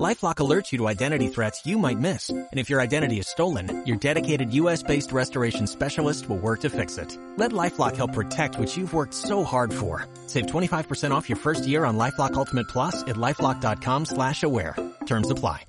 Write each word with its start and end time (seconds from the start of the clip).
LifeLock 0.00 0.36
alerts 0.36 0.72
you 0.72 0.78
to 0.78 0.88
identity 0.88 1.28
threats 1.28 1.66
you 1.66 1.76
might 1.76 1.98
miss. 1.98 2.30
And 2.30 2.48
if 2.58 2.70
your 2.70 2.80
identity 2.80 3.18
is 3.18 3.28
stolen, 3.28 3.84
your 3.84 3.98
dedicated 3.98 4.54
US-based 4.54 5.12
restoration 5.12 5.66
specialist 5.66 6.28
will 6.30 6.38
work 6.38 6.60
to 6.60 6.70
fix 6.70 6.96
it. 6.96 7.18
Let 7.36 7.52
LifeLock 7.52 7.96
help 7.96 8.14
protect 8.14 8.58
what 8.58 8.74
you've 8.74 8.94
worked 8.94 9.12
so 9.12 9.44
hard 9.44 9.72
for. 9.72 10.06
Save 10.28 10.46
25% 10.46 11.10
off 11.10 11.28
your 11.28 11.36
first 11.36 11.66
year 11.66 11.84
on 11.84 11.98
LifeLock 11.98 12.34
Ultimate 12.34 12.68
Plus 12.68 13.02
at 13.02 13.16
LifeLock.com 13.16 14.06
slash 14.06 14.42
aware. 14.42 14.76
Terms 15.04 15.30
apply. 15.30 15.66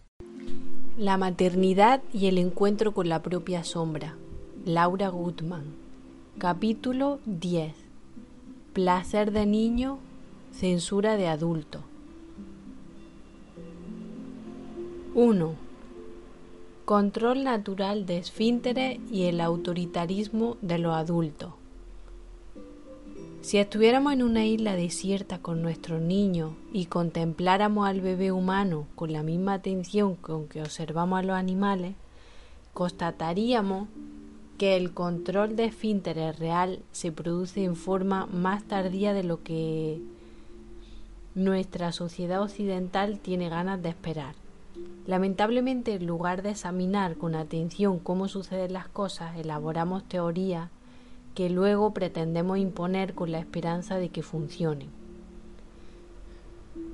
La 0.96 1.18
maternidad 1.18 2.02
y 2.14 2.28
el 2.28 2.38
encuentro 2.38 2.94
con 2.94 3.10
la 3.10 3.22
propia 3.24 3.64
sombra. 3.64 4.16
Laura 4.64 5.10
Gutman. 5.10 5.74
Capítulo 6.38 7.20
10. 7.26 7.74
Placer 8.74 9.32
de 9.32 9.46
niño, 9.46 9.98
censura 10.52 11.18
de 11.18 11.28
adulto. 11.28 11.84
1. 15.16 15.54
Control 16.86 17.44
natural 17.44 18.08
de 18.08 18.18
esfínteres 18.18 19.00
y 19.12 19.26
el 19.26 19.42
autoritarismo 19.42 20.58
de 20.64 20.80
los 20.80 20.96
adultos. 20.96 21.54
Si 23.42 23.60
estuviéramos 23.60 24.14
en 24.14 24.24
una 24.24 24.44
isla 24.48 24.76
desierta 24.76 25.38
con 25.38 25.62
nuestros 25.62 26.02
niños 26.02 26.54
y 26.72 26.86
contempláramos 26.86 27.88
al 27.88 28.02
bebé 28.02 28.32
humano 28.32 28.88
con 28.96 29.14
la 29.14 29.22
misma 29.22 29.54
atención 29.54 30.16
con 30.16 30.48
que 30.48 30.64
observamos 30.64 31.20
a 31.20 31.24
los 31.24 31.36
animales, 31.36 31.94
constataríamos 32.74 33.90
que 34.58 34.78
el 34.78 34.96
control 34.96 35.56
de 35.56 35.66
esfínteres 35.66 36.40
real 36.40 36.80
se 36.92 37.12
produce 37.12 37.64
en 37.64 37.76
forma 37.76 38.26
más 38.26 38.64
tardía 38.64 39.14
de 39.14 39.24
lo 39.24 39.44
que 39.44 40.02
nuestra 41.36 41.92
sociedad 41.92 42.42
occidental 42.42 43.20
tiene 43.20 43.50
ganas 43.50 43.80
de 43.84 43.90
esperar. 43.90 44.43
Lamentablemente, 45.06 45.96
en 45.96 46.08
lugar 46.08 46.44
de 46.44 46.52
examinar 46.52 47.18
con 47.18 47.36
atención 47.36 48.00
cómo 48.00 48.28
suceden 48.30 48.72
las 48.74 48.88
cosas, 48.88 49.38
elaboramos 49.38 50.04
teorías 50.06 50.70
que 51.36 51.50
luego 51.50 51.94
pretendemos 51.94 52.58
imponer 52.58 53.14
con 53.14 53.32
la 53.32 53.40
esperanza 53.40 53.98
de 53.98 54.10
que 54.10 54.24
funcionen. 54.24 54.90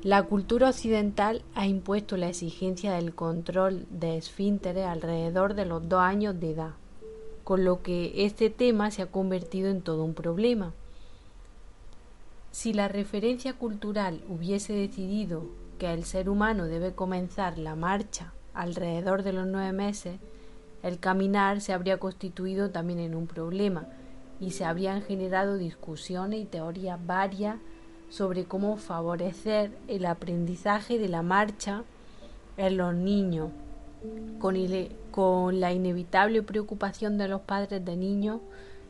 La 0.01 0.23
cultura 0.23 0.69
occidental 0.69 1.43
ha 1.55 1.67
impuesto 1.67 2.15
la 2.17 2.29
exigencia 2.29 2.93
del 2.93 3.13
control 3.13 3.85
de 3.91 4.17
esfínteres 4.17 4.85
alrededor 4.85 5.53
de 5.53 5.65
los 5.65 5.87
dos 5.87 5.99
años 5.99 6.39
de 6.39 6.51
edad, 6.51 6.71
con 7.43 7.65
lo 7.65 7.83
que 7.83 8.25
este 8.25 8.49
tema 8.49 8.91
se 8.91 9.01
ha 9.01 9.07
convertido 9.07 9.69
en 9.69 9.81
todo 9.81 10.03
un 10.03 10.13
problema. 10.13 10.73
Si 12.51 12.73
la 12.73 12.87
referencia 12.87 13.53
cultural 13.53 14.21
hubiese 14.29 14.73
decidido 14.73 15.43
que 15.79 15.91
el 15.91 16.03
ser 16.03 16.29
humano 16.29 16.65
debe 16.65 16.93
comenzar 16.93 17.57
la 17.57 17.75
marcha 17.75 18.33
alrededor 18.53 19.23
de 19.23 19.33
los 19.33 19.47
nueve 19.47 19.71
meses, 19.71 20.19
el 20.83 20.99
caminar 20.99 21.61
se 21.61 21.73
habría 21.73 21.97
constituido 21.97 22.69
también 22.69 22.99
en 22.99 23.15
un 23.15 23.25
problema 23.25 23.87
y 24.39 24.51
se 24.51 24.65
habrían 24.65 25.01
generado 25.01 25.57
discusiones 25.57 26.41
y 26.41 26.45
teorías 26.45 26.99
varias 27.05 27.57
sobre 28.09 28.45
cómo 28.45 28.77
favorecer 28.77 29.71
el 29.87 30.05
aprendizaje 30.05 30.99
de 30.99 31.09
la 31.09 31.21
marcha 31.21 31.83
en 32.57 32.77
los 32.77 32.93
niños, 32.93 33.49
con, 34.39 34.55
con 35.11 35.59
la 35.59 35.71
inevitable 35.71 36.43
preocupación 36.43 37.17
de 37.17 37.27
los 37.27 37.41
padres 37.41 37.83
de 37.83 37.95
niños 37.95 38.41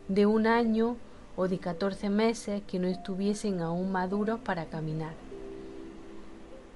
de 0.08 0.26
un 0.26 0.48
año 0.48 0.98
o 1.36 1.48
de 1.48 1.60
14 1.60 2.10
meses 2.10 2.62
que 2.68 2.80
no 2.80 2.88
estuviesen 2.88 3.62
aún 3.62 3.92
maduros 3.92 4.40
para 4.40 4.66
caminar. 4.66 5.29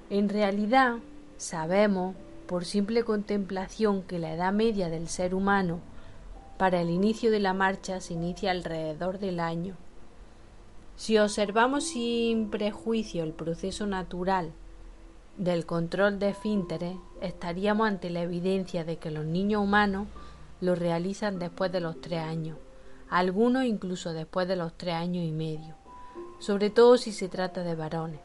En 0.10 0.30
realidad, 0.30 0.98
sabemos, 1.38 2.16
por 2.48 2.66
simple 2.66 3.04
contemplación, 3.04 4.04
que 4.04 4.20
la 4.20 4.34
edad 4.34 4.54
media 4.54 4.90
del 4.90 5.08
ser 5.08 5.34
humano 5.34 5.80
para 6.58 6.82
el 6.82 6.90
inicio 6.90 7.32
de 7.32 7.40
la 7.40 7.54
marcha 7.54 8.00
se 8.00 8.14
inicia 8.14 8.52
alrededor 8.52 9.20
del 9.20 9.40
año. 9.40 9.76
Si 10.96 11.18
observamos 11.18 11.86
sin 11.86 12.50
prejuicio 12.50 13.24
el 13.24 13.34
proceso 13.34 13.88
natural 13.88 14.52
del 15.38 15.66
control 15.66 16.20
de 16.20 16.30
esfínteres, 16.30 16.96
estaríamos 17.22 17.88
ante 17.88 18.10
la 18.10 18.22
evidencia 18.22 18.84
de 18.84 18.98
que 18.98 19.10
los 19.10 19.26
niños 19.26 19.64
humanos 19.64 20.08
lo 20.62 20.76
realizan 20.76 21.40
después 21.40 21.72
de 21.72 21.80
los 21.80 22.00
tres 22.00 22.20
años, 22.20 22.58
algunos 23.10 23.66
incluso 23.66 24.14
después 24.14 24.48
de 24.48 24.56
los 24.56 24.74
tres 24.78 24.94
años 24.94 25.26
y 25.26 25.32
medio, 25.32 25.76
sobre 26.40 26.70
todo 26.70 26.98
si 26.98 27.12
se 27.12 27.30
trata 27.30 27.64
de 27.64 27.76
varones. 27.76 28.20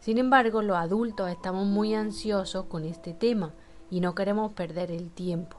Sin 0.00 0.18
embargo, 0.18 0.62
los 0.62 0.76
adultos 0.76 1.28
estamos 1.30 1.66
muy 1.66 1.94
ansiosos 1.94 2.66
con 2.66 2.84
este 2.84 3.14
tema 3.14 3.52
y 3.90 4.00
no 4.00 4.14
queremos 4.14 4.52
perder 4.52 4.90
el 4.90 5.10
tiempo. 5.10 5.56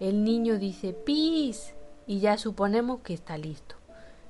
El 0.00 0.24
niño 0.24 0.58
dice 0.58 0.92
pis 0.92 1.74
y 2.06 2.20
ya 2.20 2.38
suponemos 2.38 3.00
que 3.00 3.14
está 3.14 3.36
listo. 3.36 3.76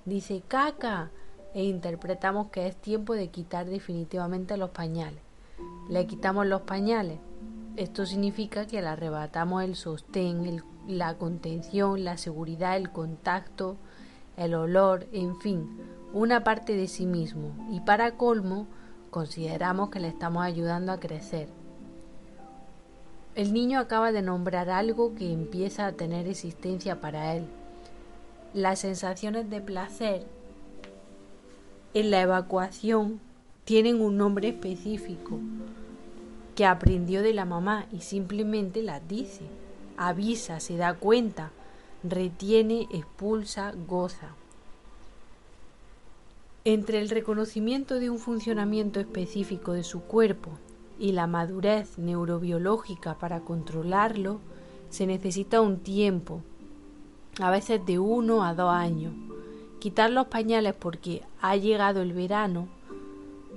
Dice 0.04 0.42
caca 0.46 1.10
e 1.54 1.64
interpretamos 1.64 2.48
que 2.48 2.66
es 2.66 2.76
tiempo 2.76 3.14
de 3.14 3.28
quitar 3.28 3.66
definitivamente 3.66 4.56
los 4.56 4.70
pañales. 4.70 5.20
Le 5.88 6.06
quitamos 6.06 6.46
los 6.46 6.62
pañales. 6.62 7.18
Esto 7.76 8.06
significa 8.06 8.66
que 8.66 8.80
le 8.80 8.88
arrebatamos 8.88 9.62
el 9.62 9.76
sostén, 9.76 10.62
la 10.86 11.18
contención, 11.18 12.04
la 12.04 12.16
seguridad, 12.16 12.76
el 12.76 12.90
contacto, 12.90 13.76
el 14.36 14.54
olor, 14.54 15.06
en 15.12 15.38
fin, 15.40 15.78
una 16.12 16.44
parte 16.44 16.74
de 16.76 16.88
sí 16.88 17.06
mismo. 17.06 17.52
Y 17.70 17.80
para 17.80 18.16
colmo, 18.16 18.66
consideramos 19.16 19.88
que 19.88 19.98
le 19.98 20.08
estamos 20.08 20.42
ayudando 20.42 20.92
a 20.92 21.00
crecer. 21.00 21.48
El 23.34 23.54
niño 23.54 23.80
acaba 23.80 24.12
de 24.12 24.20
nombrar 24.20 24.68
algo 24.68 25.14
que 25.14 25.32
empieza 25.32 25.86
a 25.86 25.92
tener 25.92 26.28
existencia 26.28 27.00
para 27.00 27.34
él. 27.34 27.46
Las 28.52 28.80
sensaciones 28.80 29.48
de 29.48 29.62
placer 29.62 30.26
en 31.94 32.10
la 32.10 32.20
evacuación 32.20 33.18
tienen 33.64 34.02
un 34.02 34.18
nombre 34.18 34.48
específico 34.48 35.40
que 36.54 36.66
aprendió 36.66 37.22
de 37.22 37.32
la 37.32 37.46
mamá 37.46 37.86
y 37.90 38.00
simplemente 38.00 38.82
las 38.82 39.08
dice, 39.08 39.46
avisa, 39.96 40.60
se 40.60 40.76
da 40.76 40.92
cuenta, 40.92 41.52
retiene, 42.02 42.86
expulsa, 42.92 43.72
goza. 43.88 44.34
Entre 46.68 46.98
el 46.98 47.10
reconocimiento 47.10 48.00
de 48.00 48.10
un 48.10 48.18
funcionamiento 48.18 48.98
específico 48.98 49.72
de 49.72 49.84
su 49.84 50.00
cuerpo 50.00 50.50
y 50.98 51.12
la 51.12 51.28
madurez 51.28 51.96
neurobiológica 51.96 53.14
para 53.20 53.42
controlarlo, 53.42 54.40
se 54.90 55.06
necesita 55.06 55.60
un 55.60 55.78
tiempo, 55.78 56.42
a 57.38 57.52
veces 57.52 57.86
de 57.86 58.00
uno 58.00 58.42
a 58.42 58.52
dos 58.52 58.72
años. 58.72 59.14
Quitar 59.78 60.10
los 60.10 60.26
pañales 60.26 60.74
porque 60.74 61.22
ha 61.40 61.54
llegado 61.54 62.02
el 62.02 62.12
verano, 62.12 62.66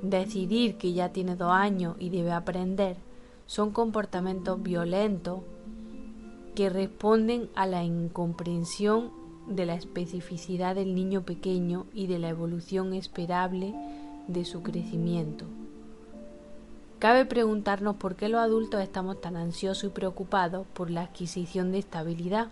decidir 0.04 0.78
que 0.78 0.94
ya 0.94 1.10
tiene 1.12 1.36
dos 1.36 1.52
años 1.52 1.96
y 1.98 2.12
debe 2.12 2.32
aprender, 2.32 2.96
son 3.48 3.72
comportamientos 3.72 4.62
violentos 4.62 5.40
que 6.54 6.70
responden 6.70 7.50
a 7.56 7.66
la 7.66 7.84
incomprensión 7.84 9.19
de 9.50 9.66
la 9.66 9.74
especificidad 9.74 10.76
del 10.76 10.96
niño 10.96 11.24
pequeño 11.24 11.86
y 11.94 12.08
de 12.08 12.20
la 12.20 12.30
evolución 12.30 12.94
esperable 12.94 13.74
de 14.28 14.46
su 14.46 14.62
crecimiento. 14.62 15.46
Cabe 17.00 17.26
preguntarnos 17.26 17.96
por 17.96 18.16
qué 18.16 18.30
los 18.30 18.42
adultos 18.42 18.82
estamos 18.82 19.22
tan 19.22 19.38
ansiosos 19.38 19.86
y 19.86 19.94
preocupados 19.94 20.68
por 20.74 20.92
la 20.92 21.04
adquisición 21.04 21.72
de 21.72 21.80
estabilidad 21.80 22.50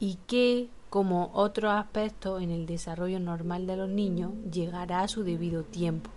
y 0.00 0.18
qué, 0.26 0.68
como 0.88 1.30
otros 1.32 1.72
aspectos 1.72 2.42
en 2.42 2.50
el 2.50 2.66
desarrollo 2.66 3.20
normal 3.20 3.66
de 3.66 3.76
los 3.76 3.88
niños, 3.88 4.32
llegará 4.50 5.02
a 5.02 5.08
su 5.08 5.22
debido 5.22 5.62
tiempo, 5.62 6.10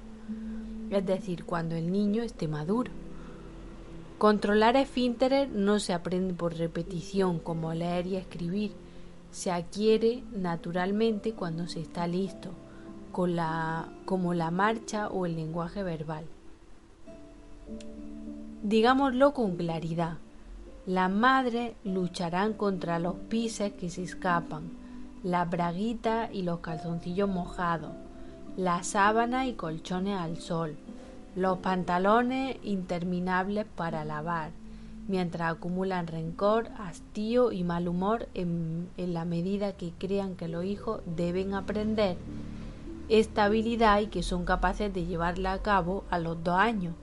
es 0.90 1.06
decir, 1.06 1.46
cuando 1.46 1.76
el 1.76 1.92
niño 1.92 2.24
esté 2.24 2.48
maduro. 2.48 2.92
Controlar 4.18 4.76
esfínteres 4.76 5.50
no 5.50 5.80
se 5.80 5.94
aprende 5.94 6.34
por 6.34 6.56
repetición 6.56 7.40
como 7.40 7.74
leer 7.74 8.08
y 8.08 8.16
escribir, 8.16 8.72
se 9.34 9.52
adquiere 9.52 10.24
naturalmente 10.32 11.34
cuando 11.34 11.68
se 11.68 11.82
está 11.82 12.06
listo, 12.06 12.52
con 13.12 13.36
la, 13.36 13.90
como 14.06 14.36
la 14.36 14.52
marcha 14.52 15.08
o 15.08 15.26
el 15.26 15.36
lenguaje 15.36 15.82
verbal. 15.82 16.26
Digámoslo 18.62 19.34
con 19.34 19.58
claridad, 19.58 20.18
las 20.86 21.10
madres 21.10 21.74
lucharán 21.84 22.54
contra 22.54 23.00
los 23.00 23.16
pises 23.16 23.74
que 23.74 23.90
se 23.90 24.04
escapan, 24.04 24.70
las 25.24 25.50
braguitas 25.50 26.30
y 26.32 26.44
los 26.44 26.60
calzoncillos 26.60 27.28
mojados, 27.28 27.92
las 28.56 28.86
sábanas 28.86 29.48
y 29.48 29.54
colchones 29.54 30.20
al 30.20 30.38
sol, 30.38 30.76
los 31.36 31.58
pantalones 31.58 32.58
interminables 32.62 33.66
para 33.76 34.06
lavar, 34.06 34.52
mientras 35.08 35.52
acumulan 35.52 36.08
rencor, 36.08 36.70
hastío 36.78 37.52
y 37.52 37.64
mal 37.64 37.88
humor 37.88 38.28
en, 38.34 38.90
la 38.98 39.26
medida 39.26 39.74
que 39.74 39.92
crean 39.98 40.36
que 40.36 40.48
los 40.48 40.66
hijos 40.66 41.02
deben 41.06 41.54
aprender 41.54 42.18
esta 43.10 43.46
habilidad 43.46 44.00
y 44.00 44.08
que 44.08 44.24
son 44.24 44.46
capaces 44.46 44.94
de 44.94 45.06
llevarla 45.06 45.54
a 45.54 45.62
cabo 45.62 46.06
a 46.10 46.20
los 46.20 46.42
dos 46.44 46.58
años. 46.58 46.96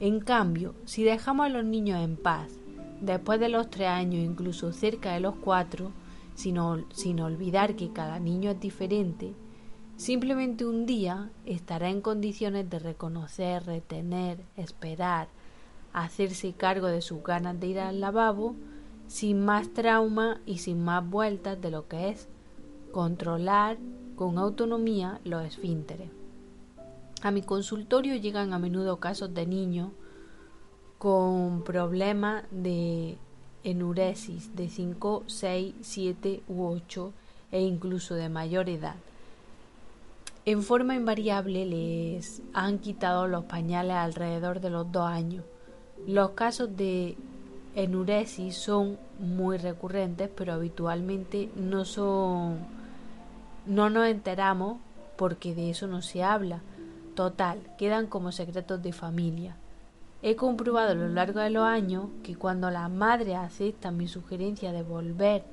En 0.00 0.20
cambio, 0.20 0.74
si 0.84 1.04
dejamos 1.04 1.46
a 1.46 1.50
los 1.50 1.64
niños 1.64 2.02
en 2.02 2.16
paz, 2.16 2.50
después 3.00 3.38
de 3.38 3.48
los 3.48 3.70
tres 3.70 3.88
años, 3.88 4.24
incluso 4.24 4.72
cerca 4.72 5.12
de 5.12 5.20
los 5.20 5.36
cuatro, 5.36 5.92
sin 6.34 6.58
olvidar 7.20 7.76
que 7.76 7.92
cada 7.92 8.18
niño 8.18 8.50
es 8.50 8.60
diferente, 8.60 9.34
simplemente 9.96 10.66
un 10.66 10.84
día 10.84 11.30
estará 11.46 11.90
en 11.90 12.00
condiciones 12.00 12.68
de 12.68 12.80
reconocer, 12.80 13.64
retener, 13.64 14.40
esperar, 14.56 15.28
hacerse 15.94 16.52
cargo 16.52 16.88
de 16.88 17.00
sus 17.00 17.22
ganas 17.22 17.58
de 17.58 17.68
ir 17.68 17.80
al 17.80 18.00
lavabo, 18.00 18.54
sin 19.06 19.44
más 19.44 19.72
trauma 19.72 20.40
y 20.44 20.58
sin 20.58 20.84
más 20.84 21.08
vueltas 21.08 21.60
de 21.60 21.70
lo 21.70 21.88
que 21.88 22.10
es 22.10 22.28
controlar 22.92 23.78
con 24.16 24.38
autonomía 24.38 25.20
los 25.24 25.44
esfínteres. 25.44 26.10
A 27.22 27.30
mi 27.30 27.42
consultorio 27.42 28.16
llegan 28.16 28.52
a 28.52 28.58
menudo 28.58 28.98
casos 28.98 29.32
de 29.32 29.46
niños 29.46 29.90
con 30.98 31.62
problemas 31.62 32.44
de 32.50 33.16
enuresis 33.62 34.54
de 34.54 34.68
5, 34.68 35.24
6, 35.26 35.74
7 35.80 36.42
u 36.48 36.64
8 36.64 37.12
e 37.52 37.62
incluso 37.62 38.14
de 38.14 38.28
mayor 38.28 38.68
edad. 38.68 38.96
En 40.44 40.62
forma 40.62 40.94
invariable 40.94 41.64
les 41.64 42.42
han 42.52 42.78
quitado 42.78 43.26
los 43.26 43.44
pañales 43.44 43.96
alrededor 43.96 44.60
de 44.60 44.70
los 44.70 44.92
dos 44.92 45.06
años. 45.06 45.44
Los 46.06 46.30
casos 46.30 46.76
de 46.76 47.16
enuresis 47.74 48.56
son 48.56 48.98
muy 49.18 49.56
recurrentes, 49.56 50.28
pero 50.34 50.52
habitualmente 50.52 51.50
no 51.56 51.84
son 51.84 52.58
no 53.66 53.88
nos 53.88 54.06
enteramos 54.08 54.78
porque 55.16 55.54
de 55.54 55.70
eso 55.70 55.86
no 55.86 56.02
se 56.02 56.22
habla. 56.22 56.60
Total, 57.14 57.60
quedan 57.78 58.06
como 58.06 58.32
secretos 58.32 58.82
de 58.82 58.92
familia. 58.92 59.56
He 60.20 60.36
comprobado 60.36 60.92
a 60.92 60.94
lo 60.94 61.08
largo 61.08 61.40
de 61.40 61.50
los 61.50 61.64
años 61.64 62.06
que 62.22 62.34
cuando 62.34 62.70
las 62.70 62.90
madres 62.90 63.36
aceptan 63.36 63.96
mi 63.96 64.08
sugerencia 64.08 64.72
de 64.72 64.82
volver 64.82 65.44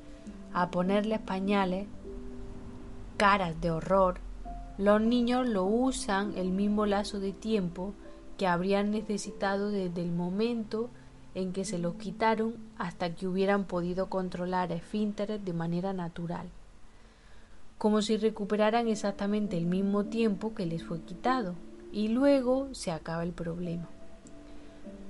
a 0.54 0.72
ponerles 0.72 1.20
pañales, 1.20 1.88
caras 3.18 3.60
de 3.62 3.72
horror, 3.72 4.20
los 4.78 5.00
niños 5.00 5.48
lo 5.48 5.64
usan 5.64 6.34
el 6.38 6.52
mismo 6.52 6.86
lazo 6.86 7.20
de 7.20 7.34
tiempo 7.34 7.94
que 8.42 8.48
habrían 8.48 8.90
necesitado 8.90 9.70
desde 9.70 10.02
el 10.02 10.12
momento 10.12 10.90
en 11.36 11.54
que 11.54 11.64
se 11.64 11.78
los 11.78 11.94
quitaron 11.94 12.56
hasta 12.76 13.14
que 13.14 13.28
hubieran 13.28 13.66
podido 13.66 14.10
controlar 14.10 14.72
esfínteres 14.72 15.46
de 15.46 15.54
manera 15.54 15.94
natural, 15.94 16.48
como 17.78 18.02
si 18.02 18.18
recuperaran 18.18 18.88
exactamente 18.88 19.60
el 19.60 19.68
mismo 19.68 20.06
tiempo 20.06 20.56
que 20.56 20.66
les 20.66 20.84
fue 20.84 21.02
quitado, 21.02 21.54
y 21.92 22.08
luego 22.08 22.70
se 22.72 22.90
acaba 22.90 23.22
el 23.22 23.32
problema. 23.32 23.88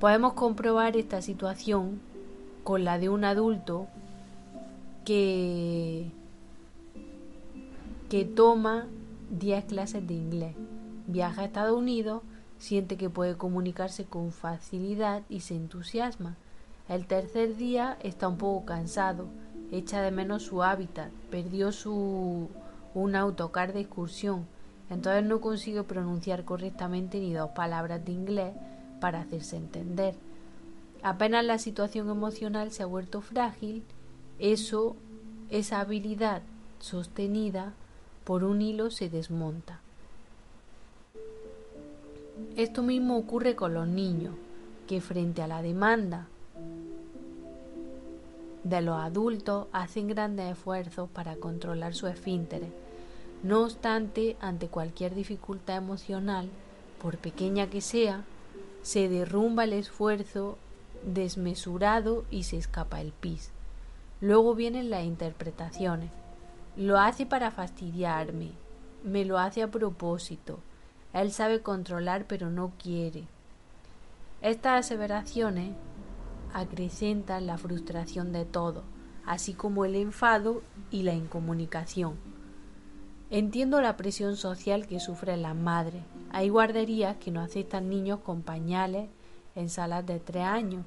Podemos 0.02 0.34
comprobar 0.34 0.98
esta 0.98 1.22
situación 1.22 2.02
con 2.66 2.84
la 2.84 3.00
de 3.00 3.08
un 3.08 3.24
adulto 3.24 3.88
que, 5.06 6.12
que 8.10 8.26
toma 8.26 8.88
10 9.30 9.64
clases 9.64 10.06
de 10.06 10.16
inglés, 10.16 10.54
viaja 11.08 11.44
a 11.44 11.46
Estados 11.46 11.78
Unidos, 11.78 12.24
siente 12.62 12.96
que 12.96 13.10
puede 13.10 13.38
comunicarse 13.38 14.06
con 14.06 14.32
facilidad 14.32 15.24
y 15.30 15.40
se 15.40 15.56
entusiasma. 15.56 16.38
El 16.88 17.08
tercer 17.08 17.58
día 17.58 17.98
está 18.04 18.28
un 18.28 18.38
poco 18.38 18.66
cansado, 18.66 19.26
echa 19.72 20.02
de 20.04 20.12
menos 20.12 20.44
su 20.44 20.62
hábitat, 20.62 21.10
perdió 21.32 21.72
su 21.72 22.50
un 22.94 23.16
autocar 23.16 23.74
de 23.74 23.80
excursión, 23.82 24.46
entonces 24.92 25.24
no 25.24 25.42
consigue 25.42 25.82
pronunciar 25.82 26.46
correctamente 26.46 27.20
ni 27.20 27.34
dos 27.34 27.50
palabras 27.52 28.06
de 28.06 28.12
inglés 28.12 28.54
para 29.00 29.22
hacerse 29.22 29.58
entender. 29.58 30.14
Apenas 31.02 31.44
la 31.44 31.58
situación 31.58 32.10
emocional 32.10 32.72
se 32.72 32.84
ha 32.84 32.86
vuelto 32.86 33.22
frágil, 33.22 33.84
eso, 34.38 34.96
esa 35.50 35.80
habilidad 35.80 36.44
sostenida 36.80 37.74
por 38.24 38.44
un 38.44 38.62
hilo 38.62 38.92
se 38.92 39.10
desmonta. 39.10 39.80
Esto 42.58 42.84
mismo 42.84 43.18
ocurre 43.18 43.56
con 43.56 43.74
los 43.74 43.88
niños, 43.88 44.36
que 44.86 45.00
frente 45.00 45.42
a 45.42 45.48
la 45.48 45.62
demanda 45.62 46.28
de 48.64 48.82
los 48.82 49.00
adultos 49.00 49.68
hacen 49.72 50.08
grandes 50.08 50.52
esfuerzos 50.52 51.10
para 51.10 51.38
controlar 51.38 51.96
su 51.96 52.08
esfínteres. 52.08 52.70
No 53.42 53.64
obstante, 53.64 54.36
ante 54.42 54.68
cualquier 54.68 55.16
dificultad 55.16 55.78
emocional, 55.78 56.50
por 57.02 57.18
pequeña 57.18 57.70
que 57.70 57.80
sea, 57.80 58.26
se 58.84 59.08
derrumba 59.08 59.64
el 59.64 59.74
esfuerzo 59.74 60.58
desmesurado 61.06 62.26
y 62.30 62.44
se 62.44 62.58
escapa 62.58 63.00
el 63.00 63.14
pis. 63.14 63.52
Luego 64.20 64.56
vienen 64.56 64.90
las 64.90 65.06
interpretaciones. 65.06 66.12
Lo 66.76 67.00
hace 67.00 67.26
para 67.26 67.50
fastidiarme, 67.50 68.52
me 69.04 69.24
lo 69.26 69.40
hace 69.40 69.64
a 69.64 69.72
propósito. 69.72 70.60
Él 71.14 71.32
sabe 71.32 71.62
controlar 71.62 72.26
pero 72.28 72.50
no 72.50 72.72
quiere. 72.82 73.26
Estas 74.42 74.86
aseveraciones 74.86 75.72
acrecentan 76.54 77.48
la 77.48 77.58
frustración 77.58 78.32
de 78.32 78.46
todo, 78.46 78.84
así 79.26 79.54
como 79.54 79.86
el 79.86 79.96
enfado 79.96 80.62
y 80.90 81.04
la 81.04 81.14
incomunicación. 81.14 82.16
Entiendo 83.30 83.82
la 83.82 83.96
presión 83.98 84.36
social 84.36 84.88
que 84.88 85.00
sufren 85.00 85.42
las 85.42 85.56
madres. 85.56 86.04
Hay 86.32 86.50
guarderías 86.50 87.18
que 87.18 87.32
no 87.32 87.42
aceptan 87.42 87.90
niños 87.90 88.20
con 88.20 88.42
pañales 88.42 89.10
en 89.56 89.70
salas 89.70 90.06
de 90.06 90.20
tres 90.20 90.44
años. 90.44 90.86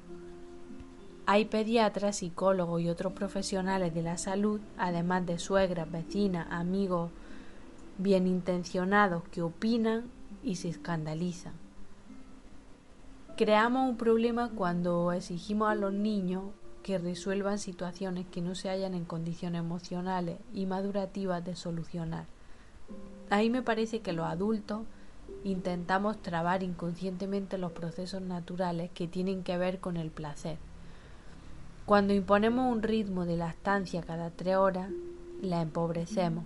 Hay 1.27 1.45
pediatras, 1.45 2.17
psicólogos 2.17 2.81
y 2.81 2.89
otros 2.89 3.13
profesionales 3.13 3.95
de 3.95 4.03
la 4.03 4.17
salud, 4.17 4.59
además 4.77 5.25
de 5.25 5.39
suegras, 5.39 5.91
vecinas, 5.91 6.45
amigos 6.51 7.09
bien 7.97 8.27
intencionados 8.27 9.23
que 9.31 9.41
opinan 9.41 10.03
y 10.45 10.55
se 10.55 10.69
escandalizan. 10.69 11.53
Creamos 13.35 13.89
un 13.89 13.97
problema 13.97 14.51
cuando 14.55 15.11
exigimos 15.11 15.69
a 15.69 15.75
los 15.75 15.91
niños 15.91 16.43
que 16.83 16.99
resuelvan 16.99 17.57
situaciones 17.57 18.27
que 18.27 18.41
no 18.41 18.53
se 18.53 18.69
hallan 18.69 18.93
en 18.93 19.05
condiciones 19.05 19.59
emocionales 19.59 20.37
y 20.53 20.67
madurativas 20.67 21.43
de 21.43 21.55
solucionar. 21.55 22.27
Ahí 23.31 23.49
me 23.49 23.63
parece 23.63 24.01
que 24.01 24.13
los 24.13 24.27
adultos 24.27 24.83
intentamos 25.43 26.21
trabar 26.21 26.61
inconscientemente 26.61 27.57
los 27.57 27.71
procesos 27.71 28.21
naturales 28.21 28.91
que 28.93 29.07
tienen 29.07 29.43
que 29.43 29.57
ver 29.57 29.79
con 29.79 29.97
el 29.97 30.11
placer. 30.11 30.59
Cuando 31.87 32.13
imponemos 32.13 32.71
un 32.71 32.83
ritmo 32.83 33.25
de 33.25 33.37
lactancia 33.37 34.03
cada 34.03 34.29
tres 34.29 34.57
horas, 34.57 34.91
la 35.41 35.61
empobrecemos, 35.61 36.45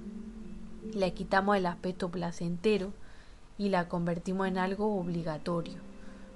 le 0.93 1.13
quitamos 1.13 1.57
el 1.57 1.65
aspecto 1.65 2.09
placentero 2.09 2.93
y 3.59 3.69
la 3.69 3.89
convertimos 3.89 4.47
en 4.47 4.57
algo 4.57 4.97
obligatorio. 4.97 5.75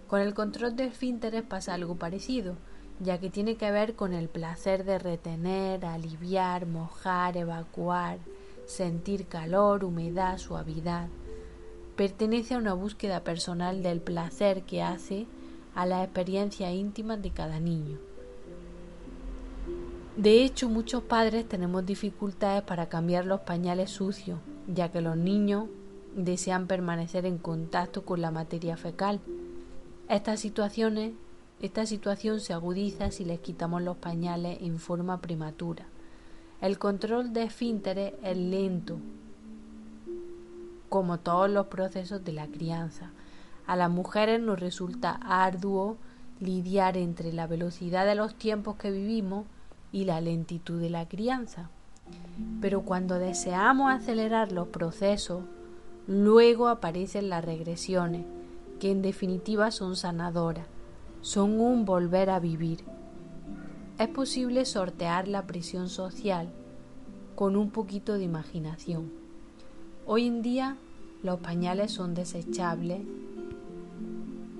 Con 0.07 0.21
el 0.21 0.35
control 0.35 0.75
de 0.75 0.85
esfínteres 0.85 1.41
pasa 1.41 1.73
algo 1.73 1.95
parecido, 1.95 2.57
ya 2.99 3.17
que 3.17 3.31
tiene 3.31 3.55
que 3.55 3.71
ver 3.71 3.95
con 3.95 4.13
el 4.13 4.27
placer 4.27 4.83
de 4.83 4.99
retener, 4.99 5.85
aliviar, 5.85 6.67
mojar, 6.67 7.37
evacuar, 7.37 8.19
sentir 8.67 9.25
calor, 9.25 9.85
humedad, 9.85 10.37
suavidad. 10.37 11.07
Pertenece 11.95 12.55
a 12.55 12.57
una 12.57 12.73
búsqueda 12.73 13.21
personal 13.21 13.81
del 13.81 14.01
placer 14.01 14.63
que 14.63 14.83
hace 14.83 15.25
a 15.75 15.85
la 15.85 16.03
experiencia 16.03 16.71
íntima 16.71 17.15
de 17.17 17.31
cada 17.31 17.59
niño. 17.59 17.97
De 20.17 20.43
hecho, 20.43 20.69
muchos 20.69 21.03
padres 21.03 21.47
tenemos 21.47 21.85
dificultades 21.85 22.63
para 22.63 22.89
cambiar 22.89 23.25
los 23.25 23.41
pañales 23.41 23.91
sucios, 23.91 24.39
ya 24.67 24.91
que 24.91 25.01
los 25.01 25.17
niños 25.17 25.69
desean 26.15 26.67
permanecer 26.67 27.25
en 27.25 27.37
contacto 27.37 28.03
con 28.03 28.21
la 28.21 28.31
materia 28.31 28.77
fecal. 28.77 29.19
Estas 30.09 30.39
situaciones, 30.39 31.13
esta 31.61 31.85
situación 31.85 32.39
se 32.39 32.53
agudiza 32.53 33.11
si 33.11 33.25
les 33.25 33.39
quitamos 33.39 33.81
los 33.81 33.97
pañales 33.97 34.59
en 34.61 34.79
forma 34.79 35.21
prematura. 35.21 35.85
El 36.61 36.77
control 36.79 37.33
de 37.33 37.43
esfínteres 37.43 38.13
es 38.23 38.37
lento, 38.37 38.97
como 40.89 41.19
todos 41.19 41.49
los 41.49 41.67
procesos 41.67 42.23
de 42.23 42.33
la 42.33 42.47
crianza. 42.47 43.11
A 43.65 43.75
las 43.75 43.89
mujeres 43.89 44.39
nos 44.39 44.59
resulta 44.59 45.19
arduo 45.23 45.97
lidiar 46.39 46.97
entre 46.97 47.33
la 47.33 47.47
velocidad 47.47 48.05
de 48.05 48.15
los 48.15 48.35
tiempos 48.35 48.75
que 48.75 48.91
vivimos 48.91 49.45
y 49.91 50.05
la 50.05 50.21
lentitud 50.21 50.79
de 50.81 50.89
la 50.89 51.07
crianza. 51.07 51.69
Pero 52.61 52.81
cuando 52.81 53.19
deseamos 53.19 53.91
acelerar 53.91 54.51
los 54.51 54.67
procesos, 54.67 55.43
luego 56.07 56.67
aparecen 56.67 57.29
las 57.29 57.43
regresiones, 57.43 58.25
que 58.79 58.91
en 58.91 59.01
definitiva 59.01 59.71
son 59.71 59.95
sanadoras, 59.95 60.67
son 61.21 61.59
un 61.59 61.85
volver 61.85 62.29
a 62.29 62.39
vivir. 62.39 62.83
Es 63.97 64.09
posible 64.09 64.65
sortear 64.65 65.27
la 65.27 65.47
presión 65.47 65.87
social 65.87 66.49
con 67.35 67.55
un 67.55 67.69
poquito 67.69 68.13
de 68.15 68.23
imaginación. 68.23 69.11
Hoy 70.05 70.27
en 70.27 70.41
día 70.41 70.77
los 71.21 71.39
pañales 71.39 71.91
son 71.91 72.13
desechables 72.13 73.01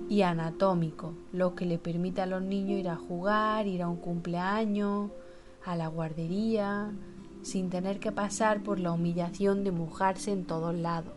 y 0.08 0.22
anatómicos, 0.22 1.14
lo 1.32 1.54
que 1.54 1.66
le 1.66 1.78
permite 1.78 2.22
a 2.22 2.26
los 2.26 2.42
niños 2.42 2.80
ir 2.80 2.88
a 2.88 2.96
jugar, 2.96 3.66
ir 3.66 3.82
a 3.82 3.88
un 3.88 3.96
cumpleaños, 3.96 5.10
a 5.64 5.76
la 5.76 5.88
guardería, 5.88 6.90
sin 7.42 7.68
tener 7.68 8.00
que 8.00 8.12
pasar 8.12 8.62
por 8.62 8.80
la 8.80 8.92
humillación 8.92 9.64
de 9.64 9.72
mojarse 9.72 10.32
en 10.32 10.44
todos 10.44 10.74
lados. 10.74 11.12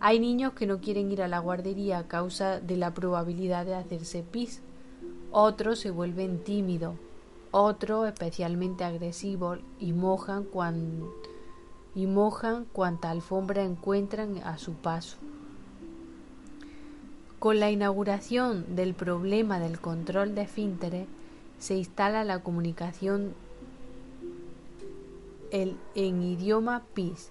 Hay 0.00 0.20
niños 0.20 0.52
que 0.52 0.66
no 0.66 0.80
quieren 0.80 1.10
ir 1.10 1.22
a 1.22 1.28
la 1.28 1.40
guardería 1.40 1.98
a 1.98 2.08
causa 2.08 2.60
de 2.60 2.76
la 2.76 2.94
probabilidad 2.94 3.66
de 3.66 3.74
hacerse 3.74 4.22
pis. 4.22 4.62
Otros 5.32 5.80
se 5.80 5.90
vuelven 5.90 6.44
tímidos, 6.44 6.94
otros 7.50 8.06
especialmente 8.06 8.84
agresivos 8.84 9.58
y 9.80 9.92
mojan 9.92 10.44
cuando 10.44 11.12
y 11.94 12.06
mojan 12.06 12.64
cuanta 12.66 13.10
alfombra 13.10 13.64
encuentran 13.64 14.38
a 14.44 14.58
su 14.58 14.74
paso. 14.74 15.16
Con 17.40 17.58
la 17.58 17.70
inauguración 17.70 18.76
del 18.76 18.94
problema 18.94 19.58
del 19.58 19.80
control 19.80 20.34
de 20.34 20.42
esfínteres 20.42 21.08
se 21.58 21.76
instala 21.76 22.22
la 22.22 22.40
comunicación 22.40 23.32
el, 25.50 25.76
en 25.94 26.22
idioma 26.22 26.82
PIS. 26.94 27.30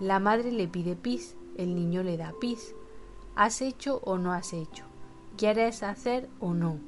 La 0.00 0.20
madre 0.20 0.52
le 0.52 0.68
pide 0.68 0.96
PIS, 0.96 1.34
el 1.58 1.74
niño 1.74 2.02
le 2.02 2.16
da 2.16 2.32
PIS. 2.40 2.74
¿Has 3.36 3.60
hecho 3.60 4.00
o 4.04 4.16
no 4.16 4.32
has 4.32 4.54
hecho? 4.54 4.84
¿Quieres 5.36 5.82
hacer 5.82 6.30
o 6.40 6.54
no? 6.54 6.78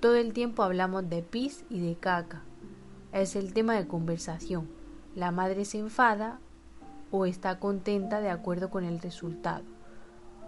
Todo 0.00 0.16
el 0.16 0.32
tiempo 0.32 0.64
hablamos 0.64 1.08
de 1.08 1.22
PIS 1.22 1.64
y 1.70 1.78
de 1.80 1.94
caca. 1.94 2.42
Es 3.12 3.36
el 3.36 3.52
tema 3.52 3.74
de 3.74 3.86
conversación. 3.86 4.68
La 5.14 5.30
madre 5.30 5.64
se 5.64 5.78
enfada 5.78 6.40
o 7.10 7.26
está 7.26 7.58
contenta 7.58 8.20
de 8.20 8.30
acuerdo 8.30 8.70
con 8.70 8.84
el 8.84 8.98
resultado. 8.98 9.64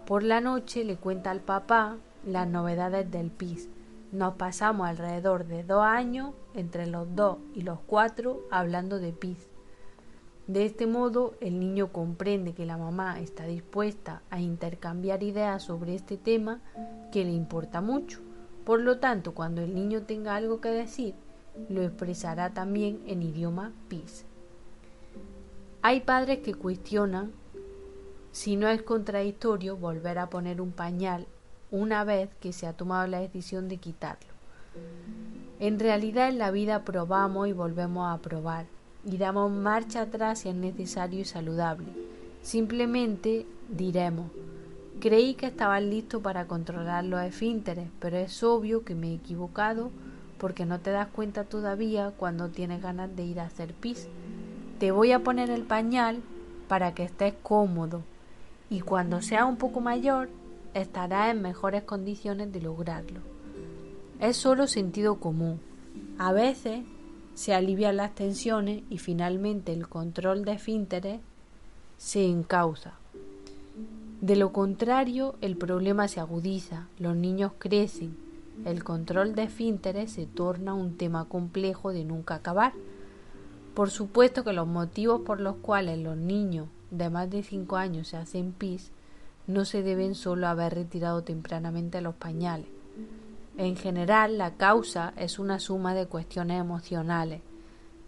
Por 0.05 0.23
la 0.23 0.41
noche 0.41 0.83
le 0.83 0.97
cuenta 0.97 1.31
al 1.31 1.41
papá 1.41 1.97
las 2.25 2.47
novedades 2.47 3.09
del 3.09 3.31
PIS. 3.31 3.69
Nos 4.11 4.35
pasamos 4.35 4.87
alrededor 4.87 5.45
de 5.45 5.63
dos 5.63 5.83
años, 5.83 6.33
entre 6.53 6.85
los 6.85 7.15
dos 7.15 7.37
y 7.55 7.61
los 7.61 7.79
cuatro, 7.79 8.41
hablando 8.51 8.99
de 8.99 9.13
PIS. 9.13 9.50
De 10.47 10.65
este 10.65 10.87
modo, 10.87 11.35
el 11.39 11.59
niño 11.59 11.91
comprende 11.91 12.53
que 12.53 12.65
la 12.65 12.77
mamá 12.77 13.19
está 13.19 13.45
dispuesta 13.45 14.21
a 14.29 14.39
intercambiar 14.39 15.23
ideas 15.23 15.63
sobre 15.63 15.95
este 15.95 16.17
tema 16.17 16.61
que 17.11 17.23
le 17.23 17.31
importa 17.31 17.79
mucho. 17.79 18.19
Por 18.65 18.81
lo 18.81 18.99
tanto, 18.99 19.33
cuando 19.33 19.61
el 19.61 19.73
niño 19.75 20.03
tenga 20.03 20.35
algo 20.35 20.59
que 20.59 20.69
decir, 20.69 21.13
lo 21.69 21.81
expresará 21.81 22.53
también 22.53 23.01
en 23.05 23.21
idioma 23.21 23.71
PIS. 23.87 24.25
Hay 25.81 26.01
padres 26.01 26.39
que 26.39 26.53
cuestionan 26.53 27.31
si 28.31 28.55
no 28.55 28.67
es 28.67 28.81
contradictorio 28.81 29.77
volver 29.77 30.19
a 30.19 30.29
poner 30.29 30.61
un 30.61 30.71
pañal 30.71 31.27
una 31.69 32.03
vez 32.03 32.29
que 32.39 32.53
se 32.53 32.67
ha 32.67 32.73
tomado 32.73 33.07
la 33.07 33.19
decisión 33.19 33.67
de 33.67 33.77
quitarlo. 33.77 34.31
En 35.59 35.79
realidad 35.79 36.29
en 36.29 36.37
la 36.37 36.51
vida 36.51 36.83
probamos 36.83 37.47
y 37.47 37.53
volvemos 37.53 38.13
a 38.13 38.21
probar 38.21 38.65
y 39.03 39.17
damos 39.17 39.51
marcha 39.51 40.01
atrás 40.01 40.39
si 40.39 40.49
es 40.49 40.55
necesario 40.55 41.21
y 41.21 41.25
saludable. 41.25 41.87
Simplemente 42.41 43.45
diremos, 43.69 44.31
creí 44.99 45.33
que 45.35 45.47
estaban 45.47 45.89
listos 45.89 46.21
para 46.21 46.47
controlar 46.47 47.05
los 47.05 47.21
esfínteres, 47.21 47.87
pero 47.99 48.17
es 48.17 48.43
obvio 48.43 48.83
que 48.83 48.95
me 48.95 49.11
he 49.11 49.15
equivocado 49.15 49.91
porque 50.37 50.65
no 50.65 50.79
te 50.79 50.91
das 50.91 51.07
cuenta 51.07 51.43
todavía 51.43 52.13
cuando 52.17 52.49
tienes 52.49 52.81
ganas 52.81 53.15
de 53.15 53.23
ir 53.23 53.39
a 53.39 53.45
hacer 53.45 53.73
pis. 53.73 54.07
Te 54.79 54.91
voy 54.91 55.11
a 55.11 55.19
poner 55.19 55.51
el 55.51 55.63
pañal 55.63 56.21
para 56.67 56.93
que 56.95 57.03
estés 57.03 57.35
cómodo 57.43 58.01
y 58.69 58.81
cuando 58.81 59.21
sea 59.21 59.45
un 59.45 59.57
poco 59.57 59.81
mayor 59.81 60.29
estará 60.73 61.29
en 61.29 61.41
mejores 61.41 61.83
condiciones 61.83 62.51
de 62.51 62.61
lograrlo. 62.61 63.19
Es 64.19 64.37
solo 64.37 64.67
sentido 64.67 65.19
común. 65.19 65.59
A 66.17 66.31
veces 66.31 66.83
se 67.33 67.53
alivian 67.53 67.97
las 67.97 68.13
tensiones 68.13 68.83
y 68.89 68.97
finalmente 68.97 69.73
el 69.73 69.87
control 69.87 70.45
de 70.45 70.53
esfínteres 70.53 71.19
se 71.97 72.25
encausa. 72.25 72.93
De 74.21 74.35
lo 74.35 74.51
contrario, 74.51 75.35
el 75.41 75.57
problema 75.57 76.07
se 76.07 76.19
agudiza, 76.19 76.87
los 76.99 77.15
niños 77.15 77.53
crecen, 77.57 78.15
el 78.65 78.83
control 78.83 79.33
de 79.33 79.43
esfínteres 79.43 80.11
se 80.11 80.27
torna 80.27 80.73
un 80.73 80.97
tema 80.97 81.25
complejo 81.25 81.91
de 81.91 82.03
nunca 82.03 82.35
acabar. 82.35 82.73
Por 83.73 83.89
supuesto 83.89 84.43
que 84.43 84.53
los 84.53 84.67
motivos 84.67 85.21
por 85.21 85.39
los 85.39 85.55
cuales 85.55 85.97
los 85.97 86.17
niños 86.17 86.67
de 86.91 87.09
más 87.09 87.29
de 87.29 87.41
cinco 87.41 87.77
años 87.77 88.09
se 88.09 88.17
hacen 88.17 88.51
pis 88.51 88.91
no 89.47 89.65
se 89.65 89.81
deben 89.81 90.13
solo 90.13 90.47
haber 90.47 90.75
retirado 90.75 91.23
tempranamente 91.23 92.01
los 92.01 92.13
pañales. 92.13 92.67
En 93.61 93.75
general, 93.75 94.39
la 94.39 94.55
causa 94.55 95.13
es 95.17 95.37
una 95.37 95.59
suma 95.59 95.93
de 95.93 96.07
cuestiones 96.07 96.59
emocionales, 96.59 97.43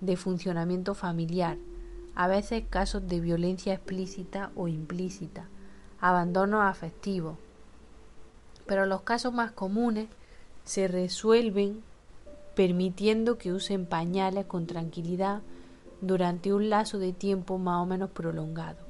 de 0.01 0.17
funcionamiento 0.17 0.95
familiar, 0.95 1.57
a 2.15 2.27
veces 2.27 2.63
casos 2.67 3.07
de 3.07 3.19
violencia 3.19 3.75
explícita 3.75 4.49
o 4.55 4.67
implícita, 4.67 5.45
abandono 6.01 6.63
afectivo. 6.63 7.37
Pero 8.65 8.87
los 8.87 9.01
casos 9.01 9.31
más 9.31 9.51
comunes 9.51 10.07
se 10.63 10.87
resuelven 10.87 11.83
permitiendo 12.55 13.37
que 13.37 13.53
usen 13.53 13.85
pañales 13.85 14.47
con 14.47 14.65
tranquilidad 14.65 15.41
durante 16.01 16.51
un 16.51 16.71
lazo 16.71 16.97
de 16.97 17.13
tiempo 17.13 17.59
más 17.59 17.79
o 17.79 17.85
menos 17.85 18.09
prolongado. 18.09 18.82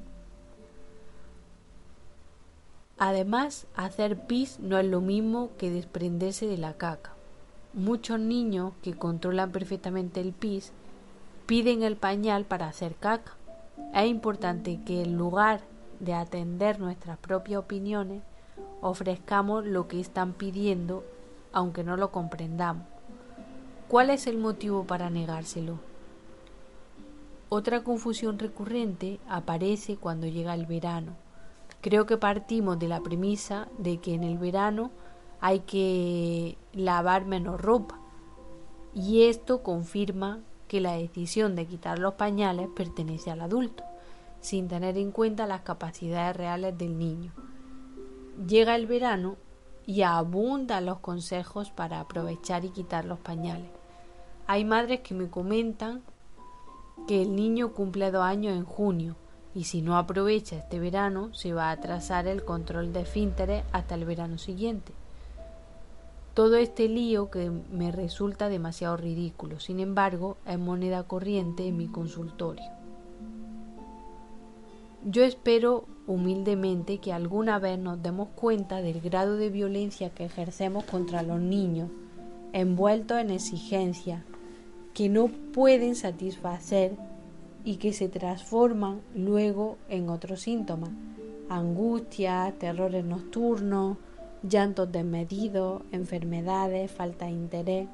Además, 3.06 3.66
hacer 3.76 4.16
pis 4.16 4.58
no 4.60 4.78
es 4.78 4.86
lo 4.86 5.02
mismo 5.02 5.50
que 5.58 5.68
desprenderse 5.68 6.46
de 6.46 6.56
la 6.56 6.72
caca. 6.72 7.12
Muchos 7.74 8.18
niños 8.18 8.72
que 8.80 8.94
controlan 8.94 9.52
perfectamente 9.52 10.22
el 10.22 10.32
pis 10.32 10.72
piden 11.44 11.82
el 11.82 11.96
pañal 11.96 12.46
para 12.46 12.66
hacer 12.66 12.94
caca. 12.94 13.34
Es 13.92 14.06
importante 14.06 14.80
que 14.86 15.02
en 15.02 15.18
lugar 15.18 15.60
de 16.00 16.14
atender 16.14 16.80
nuestras 16.80 17.18
propias 17.18 17.60
opiniones, 17.60 18.22
ofrezcamos 18.80 19.66
lo 19.66 19.86
que 19.86 20.00
están 20.00 20.32
pidiendo, 20.32 21.04
aunque 21.52 21.84
no 21.84 21.98
lo 21.98 22.10
comprendamos. 22.10 22.86
¿Cuál 23.86 24.08
es 24.08 24.26
el 24.26 24.38
motivo 24.38 24.84
para 24.84 25.10
negárselo? 25.10 25.78
Otra 27.50 27.84
confusión 27.84 28.38
recurrente 28.38 29.20
aparece 29.28 29.98
cuando 29.98 30.26
llega 30.26 30.54
el 30.54 30.64
verano. 30.64 31.22
Creo 31.84 32.06
que 32.06 32.16
partimos 32.16 32.78
de 32.78 32.88
la 32.88 33.02
premisa 33.02 33.68
de 33.76 33.98
que 33.98 34.14
en 34.14 34.24
el 34.24 34.38
verano 34.38 34.90
hay 35.42 35.60
que 35.60 36.56
lavar 36.72 37.26
menos 37.26 37.60
ropa 37.60 38.00
y 38.94 39.24
esto 39.24 39.62
confirma 39.62 40.40
que 40.66 40.80
la 40.80 40.92
decisión 40.92 41.54
de 41.54 41.66
quitar 41.66 41.98
los 41.98 42.14
pañales 42.14 42.68
pertenece 42.74 43.30
al 43.30 43.42
adulto, 43.42 43.84
sin 44.40 44.66
tener 44.66 44.96
en 44.96 45.12
cuenta 45.12 45.46
las 45.46 45.60
capacidades 45.60 46.34
reales 46.34 46.78
del 46.78 46.98
niño. 46.98 47.32
Llega 48.48 48.76
el 48.76 48.86
verano 48.86 49.36
y 49.84 50.00
abundan 50.00 50.86
los 50.86 51.00
consejos 51.00 51.70
para 51.70 52.00
aprovechar 52.00 52.64
y 52.64 52.70
quitar 52.70 53.04
los 53.04 53.18
pañales. 53.18 53.68
Hay 54.46 54.64
madres 54.64 55.00
que 55.00 55.12
me 55.12 55.28
comentan 55.28 56.00
que 57.06 57.20
el 57.20 57.36
niño 57.36 57.74
cumple 57.74 58.10
dos 58.10 58.22
años 58.22 58.56
en 58.56 58.64
junio 58.64 59.16
y 59.54 59.64
si 59.64 59.82
no 59.82 59.96
aprovecha 59.96 60.56
este 60.56 60.80
verano 60.80 61.32
se 61.32 61.52
va 61.52 61.68
a 61.68 61.72
atrasar 61.72 62.26
el 62.26 62.44
control 62.44 62.92
de 62.92 63.02
esfínteres 63.02 63.64
hasta 63.72 63.94
el 63.94 64.04
verano 64.04 64.38
siguiente. 64.38 64.92
Todo 66.34 66.56
este 66.56 66.88
lío 66.88 67.30
que 67.30 67.50
me 67.70 67.92
resulta 67.92 68.48
demasiado 68.48 68.96
ridículo, 68.96 69.60
sin 69.60 69.78
embargo, 69.78 70.36
es 70.46 70.58
moneda 70.58 71.04
corriente 71.04 71.68
en 71.68 71.76
mi 71.76 71.86
consultorio. 71.86 72.64
Yo 75.04 75.22
espero 75.22 75.84
humildemente 76.08 76.98
que 76.98 77.12
alguna 77.12 77.60
vez 77.60 77.78
nos 77.78 78.02
demos 78.02 78.28
cuenta 78.34 78.80
del 78.80 79.00
grado 79.00 79.36
de 79.36 79.50
violencia 79.50 80.10
que 80.10 80.24
ejercemos 80.24 80.84
contra 80.84 81.22
los 81.22 81.40
niños, 81.40 81.90
envueltos 82.52 83.18
en 83.18 83.30
exigencias 83.30 84.22
que 84.92 85.08
no 85.08 85.28
pueden 85.28 85.94
satisfacer 85.94 86.96
y 87.64 87.76
que 87.76 87.92
se 87.92 88.08
transforman 88.08 89.00
luego 89.14 89.78
en 89.88 90.10
otros 90.10 90.42
síntomas, 90.42 90.90
angustia, 91.48 92.54
terrores 92.58 93.04
nocturnos, 93.04 93.96
llantos 94.42 94.92
desmedidos, 94.92 95.82
enfermedades, 95.90 96.90
falta 96.90 97.26
de 97.26 97.32
interés, 97.32 97.88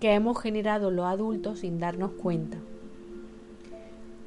que 0.00 0.14
hemos 0.14 0.40
generado 0.40 0.90
los 0.90 1.06
adultos 1.06 1.60
sin 1.60 1.80
darnos 1.80 2.12
cuenta. 2.12 2.58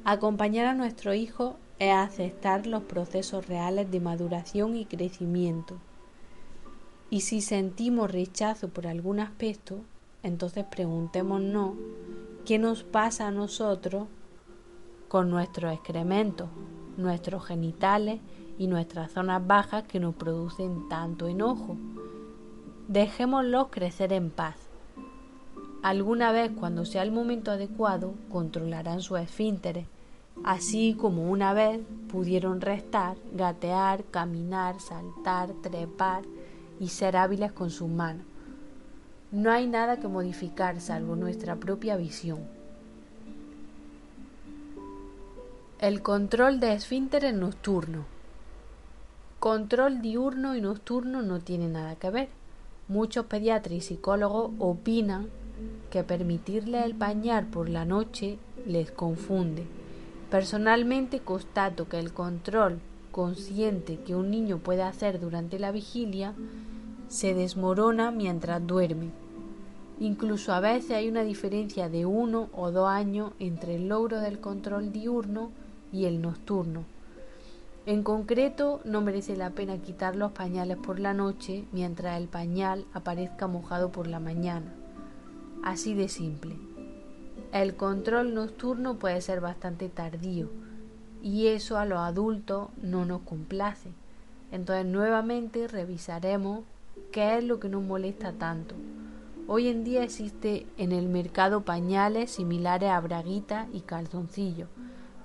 Acompañar 0.04 0.66
a 0.66 0.74
nuestro 0.74 1.14
hijo 1.14 1.56
es 1.78 1.92
aceptar 1.92 2.66
los 2.66 2.82
procesos 2.82 3.46
reales 3.46 3.90
de 3.90 4.00
maduración 4.00 4.76
y 4.76 4.84
crecimiento. 4.84 5.76
Y 7.08 7.20
si 7.20 7.40
sentimos 7.40 8.10
rechazo 8.10 8.68
por 8.68 8.86
algún 8.86 9.20
aspecto, 9.20 9.78
entonces 10.22 10.64
preguntémonos 10.64 11.74
qué 12.44 12.58
nos 12.58 12.82
pasa 12.82 13.28
a 13.28 13.30
nosotros 13.30 14.08
con 15.12 15.28
nuestros 15.28 15.74
excrementos, 15.74 16.48
nuestros 16.96 17.44
genitales 17.44 18.22
y 18.56 18.66
nuestras 18.66 19.12
zonas 19.12 19.46
bajas 19.46 19.84
que 19.84 20.00
nos 20.00 20.14
producen 20.14 20.88
tanto 20.88 21.28
enojo. 21.28 21.76
Dejémoslos 22.88 23.68
crecer 23.68 24.14
en 24.14 24.30
paz. 24.30 24.56
Alguna 25.82 26.32
vez, 26.32 26.50
cuando 26.58 26.86
sea 26.86 27.02
el 27.02 27.12
momento 27.12 27.50
adecuado, 27.50 28.14
controlarán 28.30 29.02
sus 29.02 29.18
esfínteres, 29.18 29.84
así 30.44 30.96
como 30.98 31.30
una 31.30 31.52
vez 31.52 31.82
pudieron 32.10 32.62
restar, 32.62 33.18
gatear, 33.34 34.04
caminar, 34.04 34.80
saltar, 34.80 35.50
trepar, 35.60 36.22
y 36.80 36.88
ser 36.88 37.18
hábiles 37.18 37.52
con 37.52 37.68
sus 37.68 37.90
manos. 37.90 38.24
No 39.30 39.50
hay 39.50 39.66
nada 39.66 40.00
que 40.00 40.08
modificar 40.08 40.80
salvo 40.80 41.16
nuestra 41.16 41.56
propia 41.56 41.96
visión. 41.96 42.61
El 45.82 46.00
control 46.00 46.60
de 46.60 46.74
esfínteres 46.74 47.34
nocturno. 47.34 48.04
Control 49.40 50.00
diurno 50.00 50.54
y 50.54 50.60
nocturno 50.60 51.22
no 51.22 51.40
tiene 51.40 51.66
nada 51.66 51.96
que 51.96 52.08
ver. 52.08 52.28
Muchos 52.86 53.26
pediatras 53.26 53.74
y 53.74 53.80
psicólogos 53.80 54.52
opinan 54.60 55.26
que 55.90 56.04
permitirle 56.04 56.84
el 56.84 56.94
bañar 56.94 57.46
por 57.46 57.68
la 57.68 57.84
noche 57.84 58.38
les 58.64 58.92
confunde. 58.92 59.64
Personalmente 60.30 61.18
constato 61.18 61.88
que 61.88 61.98
el 61.98 62.12
control 62.12 62.78
consciente 63.10 63.98
que 64.06 64.14
un 64.14 64.30
niño 64.30 64.58
puede 64.58 64.84
hacer 64.84 65.18
durante 65.18 65.58
la 65.58 65.72
vigilia 65.72 66.32
se 67.08 67.34
desmorona 67.34 68.12
mientras 68.12 68.64
duerme. 68.64 69.10
Incluso 69.98 70.52
a 70.52 70.60
veces 70.60 70.92
hay 70.92 71.08
una 71.08 71.24
diferencia 71.24 71.88
de 71.88 72.06
uno 72.06 72.50
o 72.52 72.70
dos 72.70 72.88
años 72.88 73.32
entre 73.40 73.74
el 73.74 73.88
logro 73.88 74.20
del 74.20 74.38
control 74.38 74.92
diurno 74.92 75.50
y 75.92 76.06
el 76.06 76.20
nocturno. 76.22 76.84
En 77.84 78.02
concreto, 78.02 78.80
no 78.84 79.00
merece 79.00 79.36
la 79.36 79.50
pena 79.50 79.78
quitar 79.78 80.16
los 80.16 80.32
pañales 80.32 80.76
por 80.76 80.98
la 80.98 81.14
noche 81.14 81.64
mientras 81.72 82.20
el 82.20 82.28
pañal 82.28 82.84
aparezca 82.92 83.46
mojado 83.46 83.92
por 83.92 84.06
la 84.06 84.20
mañana. 84.20 84.72
Así 85.62 85.94
de 85.94 86.08
simple. 86.08 86.56
El 87.52 87.76
control 87.76 88.34
nocturno 88.34 88.98
puede 88.98 89.20
ser 89.20 89.40
bastante 89.40 89.88
tardío 89.88 90.48
y 91.22 91.48
eso 91.48 91.76
a 91.76 91.84
los 91.84 91.98
adultos 91.98 92.68
no 92.80 93.04
nos 93.04 93.22
complace. 93.22 93.90
Entonces 94.50 94.86
nuevamente 94.86 95.68
revisaremos 95.68 96.60
¿Qué 97.10 97.38
es 97.38 97.44
lo 97.44 97.58
que 97.58 97.68
nos 97.68 97.82
molesta 97.82 98.32
tanto? 98.32 98.74
Hoy 99.46 99.68
en 99.68 99.84
día 99.84 100.02
existe 100.02 100.66
en 100.76 100.92
el 100.92 101.08
mercado 101.08 101.62
pañales 101.62 102.30
similares 102.30 102.90
a 102.90 103.00
braguitas 103.00 103.66
y 103.72 103.80
calzoncillos 103.80 104.68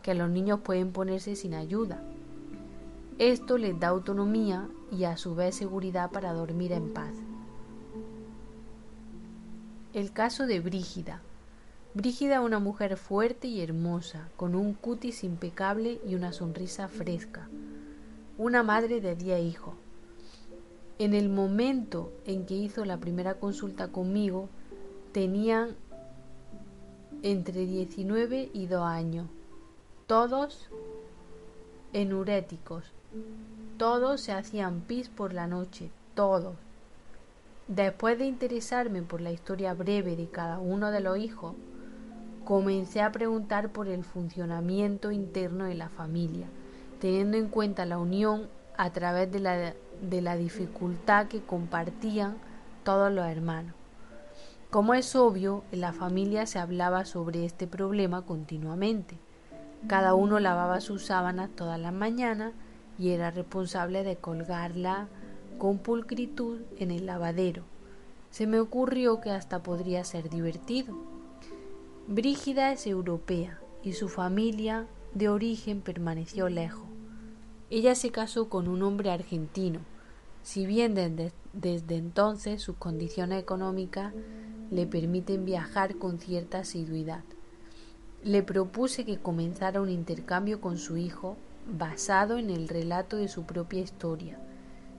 que 0.08 0.16
los 0.16 0.30
niños 0.30 0.62
pueden 0.62 0.94
ponerse 0.94 1.36
sin 1.36 1.54
ayuda. 1.54 2.02
Esto 3.18 3.58
les 3.58 3.78
da 3.78 3.90
autonomía 3.90 4.70
y 4.90 5.04
a 5.04 5.18
su 5.18 5.36
vez 5.36 5.54
seguridad 5.54 6.12
para 6.12 6.32
dormir 6.32 6.72
en 6.72 6.94
paz. 6.94 7.14
El 9.94 10.14
caso 10.14 10.48
de 10.48 10.62
Brígida. 10.62 11.20
Brígida 11.94 12.40
una 12.40 12.60
mujer 12.60 12.96
fuerte 12.96 13.50
y 13.50 13.60
hermosa, 13.60 14.30
con 14.38 14.56
un 14.56 14.76
cutis 14.76 15.26
impecable 15.26 16.00
y 16.08 16.16
una 16.16 16.32
sonrisa 16.32 16.88
fresca. 16.88 17.50
Una 18.38 18.64
madre 18.64 19.02
de 19.02 19.14
diez 19.14 19.44
hijos 19.44 19.76
en 21.00 21.16
el 21.16 21.28
momento 21.28 22.14
en 22.26 22.46
que 22.46 22.56
hizo 22.56 22.86
la 22.86 22.98
primera 22.98 23.34
consulta 23.42 23.90
conmigo, 23.90 24.48
tenían 25.12 25.76
entre 27.24 27.66
19 27.66 28.52
y 28.54 28.68
2 28.68 28.82
años, 28.84 29.28
todos 30.08 30.70
enuréticos, 31.92 32.86
todos 33.78 34.22
se 34.22 34.32
hacían 34.32 34.80
pis 34.80 35.10
por 35.10 35.34
la 35.34 35.48
noche, 35.48 35.92
todos. 36.16 36.56
Después 37.68 38.18
de 38.18 38.26
interesarme 38.26 39.02
por 39.02 39.20
la 39.20 39.32
historia 39.32 39.74
breve 39.74 40.16
de 40.16 40.28
cada 40.30 40.60
uno 40.60 40.92
de 40.92 41.02
los 41.02 41.18
hijos, 41.18 41.56
comencé 42.46 43.02
a 43.02 43.12
preguntar 43.12 43.74
por 43.74 43.90
el 43.90 44.06
funcionamiento 44.06 45.12
interno 45.12 45.66
de 45.66 45.76
la 45.76 45.90
familia, 45.90 46.48
teniendo 47.02 47.36
en 47.36 47.50
cuenta 47.50 47.86
la 47.86 47.98
unión 47.98 48.48
a 48.78 48.92
través 48.94 49.30
de 49.30 49.40
la 49.40 49.74
de 50.02 50.22
la 50.22 50.38
dificultad 50.38 51.28
que 51.28 51.42
compartían 51.42 52.38
todos 52.84 53.12
los 53.12 53.26
hermanos. 53.26 53.74
Como 54.70 54.94
es 54.94 55.16
obvio, 55.16 55.64
en 55.72 55.82
la 55.82 55.92
familia 55.92 56.46
se 56.46 56.60
hablaba 56.60 57.04
sobre 57.06 57.46
este 57.46 57.68
problema 57.68 58.22
continuamente. 58.24 59.18
Cada 59.86 60.16
uno 60.16 60.40
lavaba 60.40 60.82
sus 60.82 61.04
sábanas 61.06 61.50
todas 61.56 61.80
las 61.80 61.94
mañanas 61.94 62.54
y 62.98 63.10
era 63.10 63.30
responsable 63.30 64.04
de 64.04 64.16
colgarla 64.16 65.08
con 65.60 65.78
pulcritud 65.78 66.62
en 66.78 66.92
el 66.92 67.06
lavadero. 67.06 67.64
Se 68.32 68.48
me 68.48 68.60
ocurrió 68.60 69.22
que 69.22 69.32
hasta 69.32 69.64
podría 69.64 70.04
ser 70.04 70.30
divertido. 70.30 70.98
Brígida 72.08 72.72
es 72.72 72.88
europea 72.88 73.60
y 73.84 73.94
su 73.94 74.10
familia 74.10 74.88
de 75.14 75.30
origen 75.30 75.82
permaneció 75.82 76.50
lejos. 76.50 76.88
Ella 77.70 77.96
se 77.96 78.12
casó 78.12 78.50
con 78.50 78.68
un 78.68 78.82
hombre 78.82 79.12
argentino, 79.12 79.80
si 80.42 80.66
bien 80.66 80.96
desde, 80.96 81.34
entonces 81.96 82.62
sus 82.62 82.78
condiciones 82.78 83.42
económicas 83.42 84.14
le 84.72 84.88
permiten 84.88 85.44
viajar 85.44 85.98
con 85.98 86.20
cierta 86.20 86.60
asiduidad. 86.60 87.24
Le 88.28 88.44
propuse 88.44 89.06
que 89.06 89.20
comenzara 89.20 89.80
un 89.80 89.90
intercambio 89.90 90.60
con 90.60 90.78
su 90.78 90.98
hijo 90.98 91.38
basado 91.66 92.38
en 92.38 92.50
el 92.50 92.68
relato 92.68 93.16
de 93.16 93.30
su 93.30 93.46
propia 93.46 93.80
historia, 93.80 94.38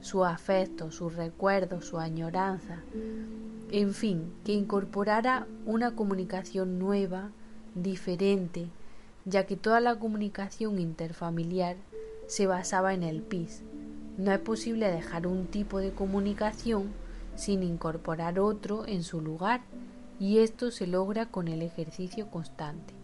su 0.00 0.24
afecto, 0.24 0.90
sus 0.90 1.14
recuerdos, 1.14 1.84
su 1.84 1.98
añoranza, 1.98 2.80
en 3.70 3.92
fin, 3.92 4.32
que 4.46 4.52
incorporara 4.52 5.46
una 5.66 5.94
comunicación 5.94 6.78
nueva, 6.78 7.28
diferente, 7.74 8.70
ya 9.26 9.44
que 9.44 9.58
toda 9.58 9.80
la 9.80 9.98
comunicación 9.98 10.78
interfamiliar 10.78 11.76
se 12.28 12.46
basaba 12.46 12.94
en 12.94 13.02
el 13.02 13.20
PIS. 13.20 13.62
No 14.16 14.32
es 14.32 14.38
posible 14.38 14.90
dejar 14.90 15.26
un 15.26 15.48
tipo 15.48 15.80
de 15.80 15.92
comunicación 15.92 16.92
sin 17.36 17.62
incorporar 17.62 18.40
otro 18.40 18.86
en 18.86 19.02
su 19.02 19.20
lugar 19.20 19.60
y 20.18 20.38
esto 20.38 20.70
se 20.70 20.86
logra 20.86 21.26
con 21.26 21.48
el 21.48 21.60
ejercicio 21.60 22.30
constante. 22.30 22.97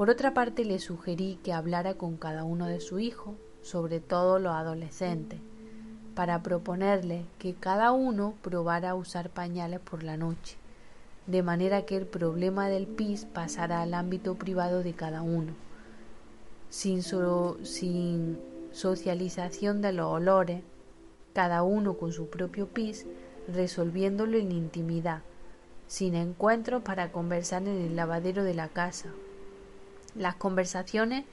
Por 0.00 0.08
otra 0.08 0.32
parte, 0.32 0.64
le 0.64 0.78
sugerí 0.78 1.38
que 1.44 1.52
hablara 1.52 1.92
con 1.92 2.16
cada 2.16 2.42
uno 2.42 2.64
de 2.64 2.80
su 2.80 3.00
hijo, 3.00 3.34
sobre 3.60 4.00
todo 4.00 4.38
los 4.38 4.54
adolescentes, 4.54 5.40
para 6.14 6.42
proponerle 6.42 7.26
que 7.38 7.52
cada 7.52 7.92
uno 7.92 8.32
probara 8.40 8.94
usar 8.94 9.28
pañales 9.28 9.78
por 9.78 10.02
la 10.02 10.16
noche, 10.16 10.56
de 11.26 11.42
manera 11.42 11.84
que 11.84 11.98
el 11.98 12.06
problema 12.06 12.70
del 12.70 12.86
PIS 12.86 13.26
pasara 13.26 13.82
al 13.82 13.92
ámbito 13.92 14.36
privado 14.36 14.82
de 14.82 14.94
cada 14.94 15.20
uno 15.20 15.52
sin, 16.70 17.02
socialización 18.72 19.82
de 19.82 19.92
los 19.92 20.06
olores, 20.06 20.62
cada 21.34 21.62
uno 21.62 21.98
con 21.98 22.10
su 22.14 22.30
propio 22.30 22.68
pis, 22.68 23.04
resolviéndolo 23.52 24.38
en 24.38 24.50
intimidad, 24.50 25.20
sin 25.88 26.14
encuentros 26.14 26.82
para 26.84 27.12
conversar 27.12 27.64
en 27.64 27.82
el 27.82 27.96
lavadero 27.96 28.44
de 28.44 28.54
la 28.54 28.68
casa. 28.68 29.10
Las 30.14 30.34
conversaciones 30.36 31.24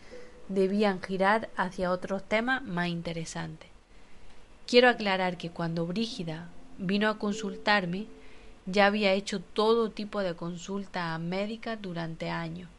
debían 0.50 1.02
girar 1.02 1.50
hacia 1.56 1.92
otros 1.92 2.24
temas 2.24 2.64
más 2.64 2.88
interesantes. 2.88 3.70
Quiero 4.66 4.90
aclarar 4.90 5.38
que 5.38 5.50
cuando 5.50 5.86
Brígida 5.86 6.50
vino 6.78 7.10
a 7.10 7.18
consultarme, 7.20 8.08
ya 8.66 8.86
había 8.86 9.14
hecho 9.14 9.40
todo 9.40 9.92
tipo 9.92 10.22
de 10.22 10.36
consultas 10.36 11.20
médicas 11.20 11.82
durante 11.82 12.30
años 12.30 12.70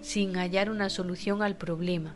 sin 0.00 0.34
hallar 0.36 0.70
una 0.70 0.90
solución 0.90 1.42
al 1.42 1.56
problema. 1.56 2.14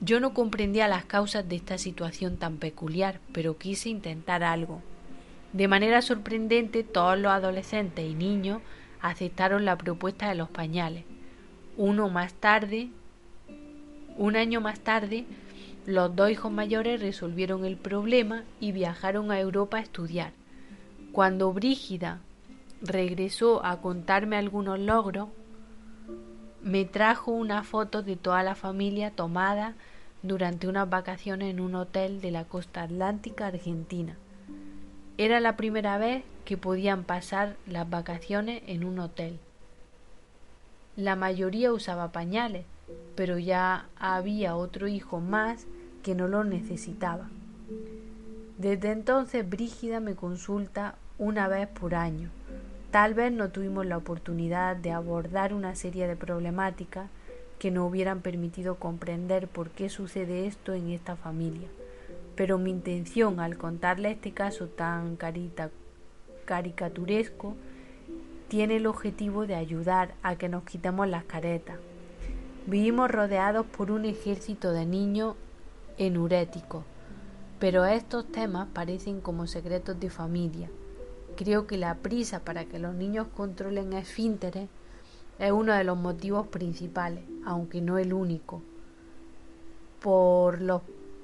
Yo 0.00 0.20
no 0.20 0.34
comprendía 0.34 0.88
las 0.88 1.04
causas 1.04 1.48
de 1.48 1.56
esta 1.56 1.78
situación 1.78 2.36
tan 2.36 2.58
peculiar, 2.58 3.20
pero 3.32 3.56
quise 3.56 3.88
intentar 3.88 4.42
algo. 4.42 4.82
De 5.52 5.68
manera 5.68 6.02
sorprendente, 6.02 6.82
todos 6.82 7.18
los 7.18 7.32
adolescentes 7.32 8.04
y 8.04 8.14
niños 8.14 8.60
aceptaron 9.04 9.66
la 9.66 9.76
propuesta 9.76 10.30
de 10.30 10.34
los 10.34 10.48
pañales. 10.48 11.04
Uno 11.76 12.08
más 12.08 12.32
tarde, 12.32 12.88
un 14.16 14.34
año 14.34 14.62
más 14.62 14.80
tarde, 14.80 15.26
los 15.84 16.16
dos 16.16 16.30
hijos 16.30 16.50
mayores 16.50 17.02
resolvieron 17.02 17.66
el 17.66 17.76
problema 17.76 18.44
y 18.60 18.72
viajaron 18.72 19.30
a 19.30 19.38
Europa 19.38 19.76
a 19.76 19.80
estudiar. 19.80 20.32
Cuando 21.12 21.52
Brígida 21.52 22.20
regresó 22.80 23.62
a 23.62 23.82
contarme 23.82 24.36
algunos 24.36 24.78
logros, 24.78 25.28
me 26.62 26.86
trajo 26.86 27.30
una 27.30 27.62
foto 27.62 28.02
de 28.02 28.16
toda 28.16 28.42
la 28.42 28.54
familia 28.54 29.10
tomada 29.10 29.74
durante 30.22 30.66
unas 30.66 30.88
vacaciones 30.88 31.50
en 31.50 31.60
un 31.60 31.74
hotel 31.74 32.22
de 32.22 32.30
la 32.30 32.44
costa 32.46 32.84
atlántica 32.84 33.48
argentina. 33.48 34.16
Era 35.18 35.40
la 35.40 35.56
primera 35.56 35.98
vez 35.98 36.24
que 36.44 36.56
podían 36.56 37.04
pasar 37.04 37.56
las 37.66 37.88
vacaciones 37.88 38.62
en 38.66 38.84
un 38.84 38.98
hotel. 38.98 39.38
La 40.96 41.16
mayoría 41.16 41.72
usaba 41.72 42.12
pañales, 42.12 42.66
pero 43.16 43.38
ya 43.38 43.86
había 43.96 44.56
otro 44.56 44.86
hijo 44.86 45.20
más 45.20 45.66
que 46.02 46.14
no 46.14 46.28
lo 46.28 46.44
necesitaba. 46.44 47.28
Desde 48.58 48.92
entonces 48.92 49.48
Brígida 49.48 50.00
me 50.00 50.14
consulta 50.14 50.94
una 51.18 51.48
vez 51.48 51.66
por 51.66 51.94
año. 51.94 52.30
Tal 52.90 53.14
vez 53.14 53.32
no 53.32 53.48
tuvimos 53.48 53.86
la 53.86 53.96
oportunidad 53.96 54.76
de 54.76 54.92
abordar 54.92 55.52
una 55.52 55.74
serie 55.74 56.06
de 56.06 56.14
problemáticas 56.14 57.10
que 57.58 57.72
no 57.72 57.86
hubieran 57.86 58.20
permitido 58.20 58.76
comprender 58.76 59.48
por 59.48 59.70
qué 59.70 59.88
sucede 59.88 60.46
esto 60.46 60.74
en 60.74 60.90
esta 60.90 61.16
familia. 61.16 61.66
Pero 62.36 62.58
mi 62.58 62.70
intención 62.70 63.40
al 63.40 63.56
contarle 63.56 64.12
este 64.12 64.32
caso 64.32 64.68
tan 64.68 65.16
caricaturesco 66.44 67.54
tiene 68.48 68.76
el 68.76 68.86
objetivo 68.86 69.46
de 69.46 69.54
ayudar 69.54 70.14
a 70.22 70.36
que 70.36 70.48
nos 70.48 70.64
quitemos 70.64 71.08
las 71.08 71.24
caretas. 71.24 71.78
Vivimos 72.66 73.10
rodeados 73.10 73.66
por 73.66 73.90
un 73.90 74.04
ejército 74.04 74.72
de 74.72 74.86
niños 74.86 75.34
enuréticos, 75.98 76.84
pero 77.58 77.84
estos 77.84 78.30
temas 78.30 78.68
parecen 78.72 79.20
como 79.20 79.46
secretos 79.46 79.98
de 79.98 80.10
familia. 80.10 80.70
Creo 81.36 81.66
que 81.66 81.76
la 81.76 81.96
prisa 81.96 82.40
para 82.40 82.64
que 82.64 82.78
los 82.78 82.94
niños 82.94 83.26
controlen 83.34 83.92
esfínteres 83.92 84.68
es 85.38 85.52
uno 85.52 85.72
de 85.72 85.84
los 85.84 85.98
motivos 85.98 86.46
principales, 86.46 87.24
aunque 87.44 87.80
no 87.80 87.98
el 87.98 88.12
único. 88.12 88.62
Por 90.00 90.60
lo, 90.60 90.82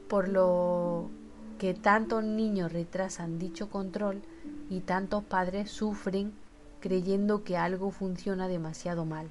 por 0.09 0.29
lo 0.29 1.11
que 1.59 1.75
tantos 1.75 2.25
niños 2.25 2.73
retrasan 2.73 3.39
dicho 3.39 3.71
control 3.71 4.23
y 4.71 4.81
tantos 4.81 5.25
padres 5.25 5.71
sufren 5.71 6.33
creyendo 6.81 7.45
que 7.45 7.59
algo 7.59 7.91
funciona 7.91 8.49
demasiado 8.49 9.05
mal. 9.05 9.29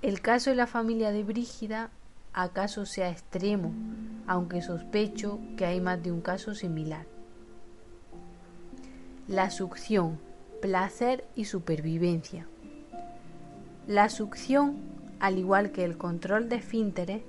El 0.00 0.22
caso 0.22 0.50
de 0.50 0.56
la 0.56 0.68
familia 0.68 1.10
de 1.10 1.24
Brígida 1.24 1.90
acaso 2.32 2.86
sea 2.86 3.10
extremo, 3.10 3.72
aunque 4.26 4.62
sospecho 4.62 5.40
que 5.56 5.66
hay 5.66 5.80
más 5.80 6.02
de 6.02 6.12
un 6.12 6.20
caso 6.20 6.54
similar. 6.54 7.06
La 9.26 9.50
succión, 9.50 10.18
placer 10.62 11.24
y 11.34 11.44
supervivencia. 11.44 12.46
La 13.88 14.08
succión, 14.08 14.76
al 15.18 15.38
igual 15.38 15.72
que 15.72 15.84
el 15.84 15.98
control 15.98 16.48
de 16.48 16.56
esfínteres, 16.56 17.22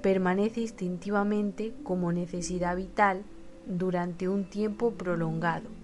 permanece 0.00 0.62
instintivamente 0.62 1.74
como 1.82 2.12
necesidad 2.12 2.76
vital 2.76 3.22
durante 3.66 4.28
un 4.28 4.48
tiempo 4.48 4.92
prolongado 4.92 5.83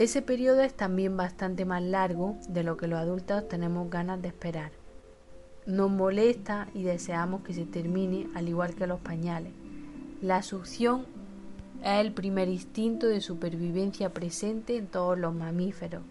ese 0.00 0.22
periodo 0.22 0.62
es 0.62 0.72
también 0.72 1.14
bastante 1.18 1.66
más 1.66 1.82
largo 1.82 2.38
de 2.48 2.62
lo 2.62 2.78
que 2.78 2.88
los 2.88 2.98
adultos 2.98 3.46
tenemos 3.48 3.90
ganas 3.90 4.22
de 4.22 4.28
esperar. 4.28 4.72
Nos 5.66 5.90
molesta 5.90 6.68
y 6.72 6.84
deseamos 6.84 7.42
que 7.42 7.52
se 7.52 7.66
termine 7.66 8.26
al 8.34 8.48
igual 8.48 8.74
que 8.74 8.86
los 8.86 8.98
pañales. 8.98 9.52
La 10.22 10.42
succión 10.42 11.04
es 11.84 12.00
el 12.00 12.14
primer 12.14 12.48
instinto 12.48 13.08
de 13.08 13.20
supervivencia 13.20 14.08
presente 14.08 14.78
en 14.78 14.86
todos 14.86 15.18
los 15.18 15.34
mamíferos, 15.34 16.02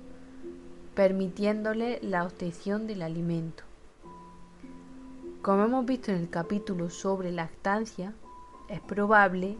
permitiéndole 0.93 1.97
la 2.03 2.25
obtención 2.25 2.85
del 2.85 3.01
alimento. 3.01 3.63
Como 5.41 5.63
hemos 5.63 5.87
visto 5.87 6.11
en 6.11 6.19
el 6.19 6.29
capítulo 6.29 6.91
sobre 6.91 7.31
lactancia, 7.31 8.13
es 8.67 8.81
probable 8.81 9.57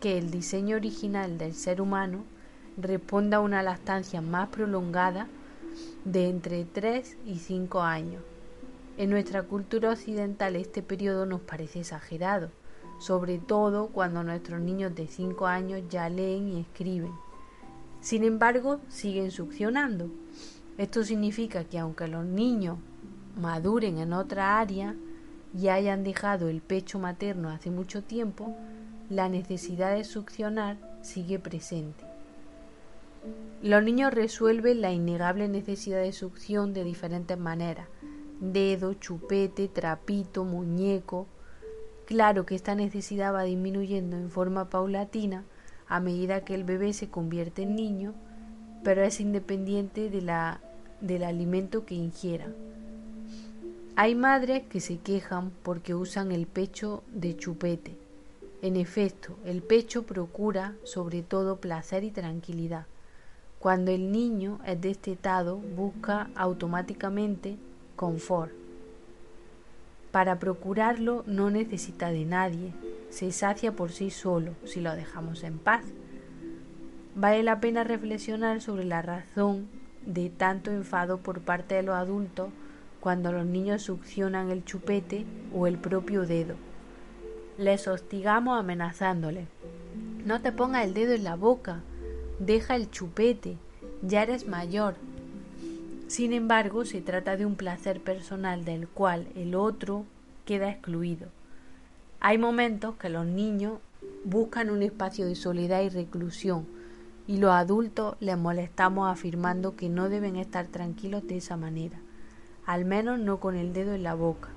que 0.00 0.18
el 0.18 0.30
diseño 0.30 0.76
original 0.76 1.38
del 1.38 1.54
ser 1.54 1.80
humano 1.80 2.24
responda 2.80 3.38
a 3.38 3.40
una 3.40 3.62
lactancia 3.62 4.20
más 4.20 4.48
prolongada 4.48 5.26
de 6.04 6.28
entre 6.28 6.64
3 6.64 7.16
y 7.26 7.36
5 7.36 7.82
años. 7.82 8.22
En 8.96 9.10
nuestra 9.10 9.42
cultura 9.42 9.90
occidental 9.90 10.56
este 10.56 10.82
periodo 10.82 11.26
nos 11.26 11.40
parece 11.40 11.80
exagerado, 11.80 12.50
sobre 12.98 13.38
todo 13.38 13.88
cuando 13.88 14.22
nuestros 14.22 14.60
niños 14.60 14.94
de 14.94 15.06
5 15.06 15.46
años 15.46 15.82
ya 15.90 16.08
leen 16.08 16.48
y 16.48 16.60
escriben. 16.60 17.12
Sin 18.00 18.24
embargo, 18.24 18.80
siguen 18.88 19.30
succionando. 19.30 20.08
Esto 20.78 21.02
significa 21.02 21.64
que 21.64 21.78
aunque 21.78 22.06
los 22.06 22.24
niños 22.24 22.78
maduren 23.36 23.98
en 23.98 24.12
otra 24.12 24.60
área 24.60 24.94
y 25.52 25.68
hayan 25.68 26.04
dejado 26.04 26.48
el 26.48 26.60
pecho 26.60 26.98
materno 26.98 27.50
hace 27.50 27.70
mucho 27.70 28.02
tiempo, 28.02 28.56
la 29.10 29.28
necesidad 29.28 29.94
de 29.94 30.04
succionar 30.04 30.76
sigue 31.02 31.38
presente. 31.38 32.07
Los 33.62 33.82
niños 33.82 34.14
resuelven 34.14 34.80
la 34.80 34.92
innegable 34.92 35.48
necesidad 35.48 36.00
de 36.00 36.12
succión 36.12 36.72
de 36.72 36.84
diferentes 36.84 37.36
maneras. 37.38 37.88
Dedo, 38.40 38.94
chupete, 38.94 39.66
trapito, 39.66 40.44
muñeco. 40.44 41.26
Claro 42.06 42.46
que 42.46 42.54
esta 42.54 42.76
necesidad 42.76 43.34
va 43.34 43.42
disminuyendo 43.42 44.16
en 44.16 44.30
forma 44.30 44.70
paulatina 44.70 45.44
a 45.88 46.00
medida 46.00 46.44
que 46.44 46.54
el 46.54 46.64
bebé 46.64 46.92
se 46.92 47.08
convierte 47.08 47.62
en 47.62 47.74
niño, 47.74 48.14
pero 48.84 49.02
es 49.02 49.20
independiente 49.20 50.08
de 50.08 50.22
la, 50.22 50.60
del 51.00 51.24
alimento 51.24 51.84
que 51.84 51.94
ingiera. 51.94 52.46
Hay 53.96 54.14
madres 54.14 54.62
que 54.68 54.80
se 54.80 54.98
quejan 54.98 55.50
porque 55.64 55.96
usan 55.96 56.30
el 56.30 56.46
pecho 56.46 57.02
de 57.12 57.36
chupete. 57.36 57.96
En 58.62 58.76
efecto, 58.76 59.36
el 59.44 59.62
pecho 59.62 60.04
procura 60.04 60.76
sobre 60.84 61.22
todo 61.22 61.56
placer 61.56 62.04
y 62.04 62.12
tranquilidad. 62.12 62.86
Cuando 63.58 63.90
el 63.90 64.12
niño 64.12 64.60
es 64.64 64.80
destetado, 64.80 65.56
busca 65.56 66.30
automáticamente 66.36 67.56
confort. 67.96 68.52
Para 70.12 70.38
procurarlo 70.38 71.24
no 71.26 71.50
necesita 71.50 72.10
de 72.10 72.24
nadie, 72.24 72.72
se 73.10 73.32
sacia 73.32 73.72
por 73.72 73.90
sí 73.90 74.10
solo 74.10 74.52
si 74.64 74.80
lo 74.80 74.94
dejamos 74.94 75.42
en 75.42 75.58
paz. 75.58 75.84
Vale 77.14 77.42
la 77.42 77.60
pena 77.60 77.82
reflexionar 77.82 78.60
sobre 78.60 78.84
la 78.84 79.02
razón 79.02 79.68
de 80.06 80.30
tanto 80.30 80.70
enfado 80.70 81.18
por 81.18 81.40
parte 81.40 81.74
de 81.74 81.82
los 81.82 81.96
adultos 81.96 82.50
cuando 83.00 83.32
los 83.32 83.44
niños 83.44 83.82
succionan 83.82 84.50
el 84.50 84.64
chupete 84.64 85.26
o 85.52 85.66
el 85.66 85.78
propio 85.78 86.26
dedo. 86.26 86.54
Les 87.58 87.88
hostigamos 87.88 88.58
amenazándoles. 88.58 89.48
No 90.24 90.40
te 90.40 90.52
pongas 90.52 90.84
el 90.84 90.94
dedo 90.94 91.12
en 91.12 91.24
la 91.24 91.34
boca, 91.34 91.80
deja 92.38 92.76
el 92.76 92.90
chupete, 92.90 93.56
ya 94.02 94.22
eres 94.22 94.46
mayor. 94.46 94.94
Sin 96.06 96.32
embargo, 96.32 96.84
se 96.84 97.00
trata 97.00 97.36
de 97.36 97.44
un 97.44 97.56
placer 97.56 98.00
personal 98.00 98.64
del 98.64 98.88
cual 98.88 99.28
el 99.34 99.54
otro 99.54 100.04
queda 100.44 100.70
excluido. 100.70 101.28
Hay 102.20 102.38
momentos 102.38 102.96
que 102.96 103.10
los 103.10 103.26
niños 103.26 103.78
buscan 104.24 104.70
un 104.70 104.82
espacio 104.82 105.26
de 105.26 105.34
soledad 105.34 105.82
y 105.82 105.88
reclusión 105.88 106.66
y 107.26 107.36
los 107.36 107.50
adultos 107.50 108.16
les 108.20 108.38
molestamos 108.38 109.10
afirmando 109.10 109.76
que 109.76 109.88
no 109.88 110.08
deben 110.08 110.36
estar 110.36 110.66
tranquilos 110.66 111.26
de 111.26 111.36
esa 111.36 111.56
manera, 111.56 111.98
al 112.64 112.84
menos 112.86 113.18
no 113.18 113.38
con 113.38 113.54
el 113.54 113.72
dedo 113.72 113.92
en 113.92 114.02
la 114.02 114.14
boca. 114.14 114.48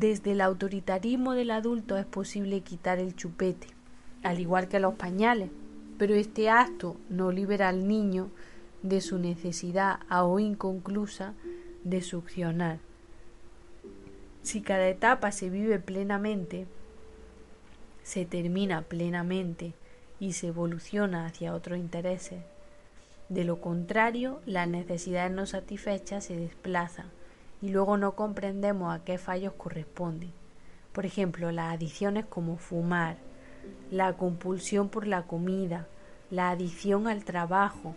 Desde 0.00 0.32
el 0.32 0.40
autoritarismo 0.40 1.34
del 1.34 1.50
adulto 1.50 1.98
es 1.98 2.06
posible 2.06 2.62
quitar 2.62 2.98
el 2.98 3.14
chupete, 3.14 3.66
al 4.22 4.40
igual 4.40 4.66
que 4.66 4.80
los 4.80 4.94
pañales, 4.94 5.50
pero 5.98 6.14
este 6.14 6.48
acto 6.48 6.96
no 7.10 7.30
libera 7.32 7.68
al 7.68 7.86
niño 7.86 8.30
de 8.82 9.02
su 9.02 9.18
necesidad 9.18 10.00
aún 10.08 10.40
inconclusa 10.40 11.34
de 11.84 12.00
succionar. 12.00 12.78
Si 14.40 14.62
cada 14.62 14.88
etapa 14.88 15.32
se 15.32 15.50
vive 15.50 15.78
plenamente, 15.78 16.66
se 18.02 18.24
termina 18.24 18.80
plenamente 18.80 19.74
y 20.18 20.32
se 20.32 20.46
evoluciona 20.46 21.26
hacia 21.26 21.54
otros 21.54 21.78
intereses. 21.78 22.40
De 23.28 23.44
lo 23.44 23.60
contrario, 23.60 24.40
las 24.46 24.66
necesidades 24.66 25.30
no 25.30 25.44
satisfechas 25.44 26.24
se 26.24 26.36
desplazan 26.36 27.19
y 27.62 27.70
luego 27.70 27.96
no 27.96 28.14
comprendemos 28.14 28.94
a 28.94 29.04
qué 29.04 29.18
fallos 29.18 29.52
corresponden. 29.54 30.32
Por 30.92 31.06
ejemplo, 31.06 31.52
las 31.52 31.74
adicciones 31.74 32.26
como 32.26 32.56
fumar, 32.56 33.16
la 33.90 34.14
compulsión 34.14 34.88
por 34.88 35.06
la 35.06 35.22
comida, 35.22 35.86
la 36.30 36.50
adicción 36.50 37.06
al 37.06 37.24
trabajo 37.24 37.94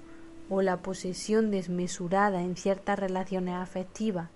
o 0.50 0.62
la 0.62 0.78
posesión 0.78 1.52
desmesurada 1.52 2.42
en 2.42 2.56
ciertas 2.56 3.00
relaciones 3.00 3.56
afectivas 3.56 4.30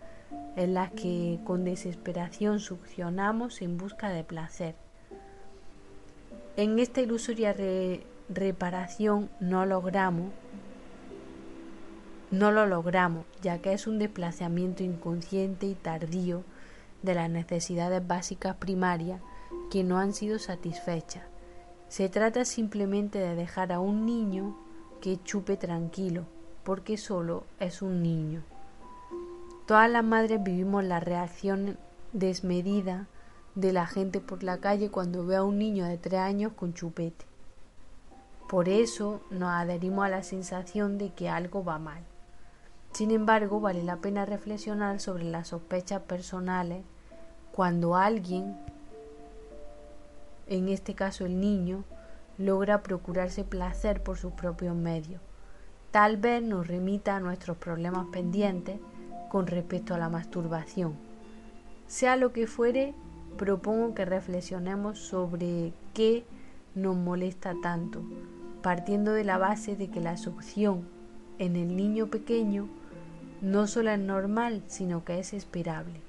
en 0.55 0.73
las 0.73 0.91
que 0.91 1.39
con 1.45 1.63
desesperación 1.63 2.59
succionamos 2.59 3.61
en 3.61 3.77
busca 3.77 4.09
de 4.09 4.23
placer. 4.23 4.75
En 6.55 6.79
esta 6.79 7.01
ilusoria 7.01 7.55
reparación 8.29 9.29
no 9.39 9.65
logramos 9.65 10.31
no 12.31 12.51
lo 12.51 12.65
logramos, 12.65 13.25
ya 13.41 13.59
que 13.59 13.73
es 13.73 13.87
un 13.87 13.99
desplazamiento 13.99 14.83
inconsciente 14.83 15.65
y 15.65 15.75
tardío 15.75 16.43
de 17.01 17.15
las 17.15 17.29
necesidades 17.29 18.05
básicas 18.05 18.55
primarias 18.55 19.21
que 19.71 19.83
no 19.83 19.97
han 19.97 20.13
sido 20.13 20.39
satisfechas. 20.39 21.23
Se 21.87 22.09
trata 22.09 22.43
simplemente 22.43 23.19
de 23.19 23.35
dejar 23.35 23.71
a 23.71 23.79
un 23.79 24.05
niño 24.05 24.57
que 24.99 25.21
chupe 25.23 25.55
tranquilo, 25.55 26.25
porque 26.63 26.97
solo 26.97 27.43
es 27.59 27.81
un 27.81 28.03
niño. 28.03 28.43
Todas 29.65 29.89
las 29.89 30.03
madres 30.03 30.43
vivimos 30.43 30.83
la 30.83 30.99
reacción 30.99 31.77
desmedida 32.11 33.07
de 33.55 33.71
la 33.71 33.87
gente 33.87 34.19
por 34.19 34.43
la 34.43 34.59
calle 34.59 34.91
cuando 34.91 35.25
ve 35.25 35.37
a 35.37 35.43
un 35.43 35.57
niño 35.57 35.85
de 35.85 35.97
tres 35.97 36.19
años 36.19 36.53
con 36.53 36.73
chupete. 36.73 37.25
Por 38.49 38.69
eso 38.69 39.21
nos 39.29 39.49
adherimos 39.49 40.05
a 40.05 40.09
la 40.09 40.23
sensación 40.23 40.97
de 40.97 41.11
que 41.13 41.29
algo 41.29 41.63
va 41.63 41.79
mal. 41.79 42.03
Sin 42.91 43.11
embargo, 43.11 43.59
vale 43.59 43.83
la 43.83 43.97
pena 43.97 44.25
reflexionar 44.25 44.99
sobre 44.99 45.23
las 45.23 45.49
sospechas 45.49 46.01
personales 46.01 46.83
cuando 47.51 47.95
alguien, 47.95 48.57
en 50.47 50.69
este 50.69 50.95
caso 50.95 51.25
el 51.25 51.39
niño, 51.39 51.83
logra 52.37 52.83
procurarse 52.83 53.43
placer 53.43 54.01
por 54.01 54.17
sus 54.17 54.33
propios 54.33 54.75
medios. 54.75 55.21
Tal 55.91 56.17
vez 56.17 56.43
nos 56.43 56.67
remita 56.67 57.15
a 57.15 57.19
nuestros 57.19 57.57
problemas 57.57 58.07
pendientes 58.11 58.79
con 59.29 59.47
respecto 59.47 59.93
a 59.93 59.97
la 59.97 60.09
masturbación. 60.09 60.95
Sea 61.87 62.15
lo 62.15 62.33
que 62.33 62.47
fuere, 62.47 62.93
propongo 63.37 63.93
que 63.93 64.05
reflexionemos 64.05 64.99
sobre 64.99 65.73
qué 65.93 66.25
nos 66.75 66.95
molesta 66.95 67.55
tanto, 67.61 68.01
partiendo 68.61 69.13
de 69.13 69.23
la 69.23 69.37
base 69.37 69.75
de 69.75 69.89
que 69.89 70.01
la 70.01 70.17
succión 70.17 70.87
en 71.39 71.55
el 71.55 71.75
niño 71.75 72.07
pequeño 72.07 72.67
no 73.41 73.67
solo 73.67 73.91
es 73.91 73.99
normal, 73.99 74.63
sino 74.67 75.05
que 75.05 75.19
es 75.19 75.33
esperable. 75.33 76.01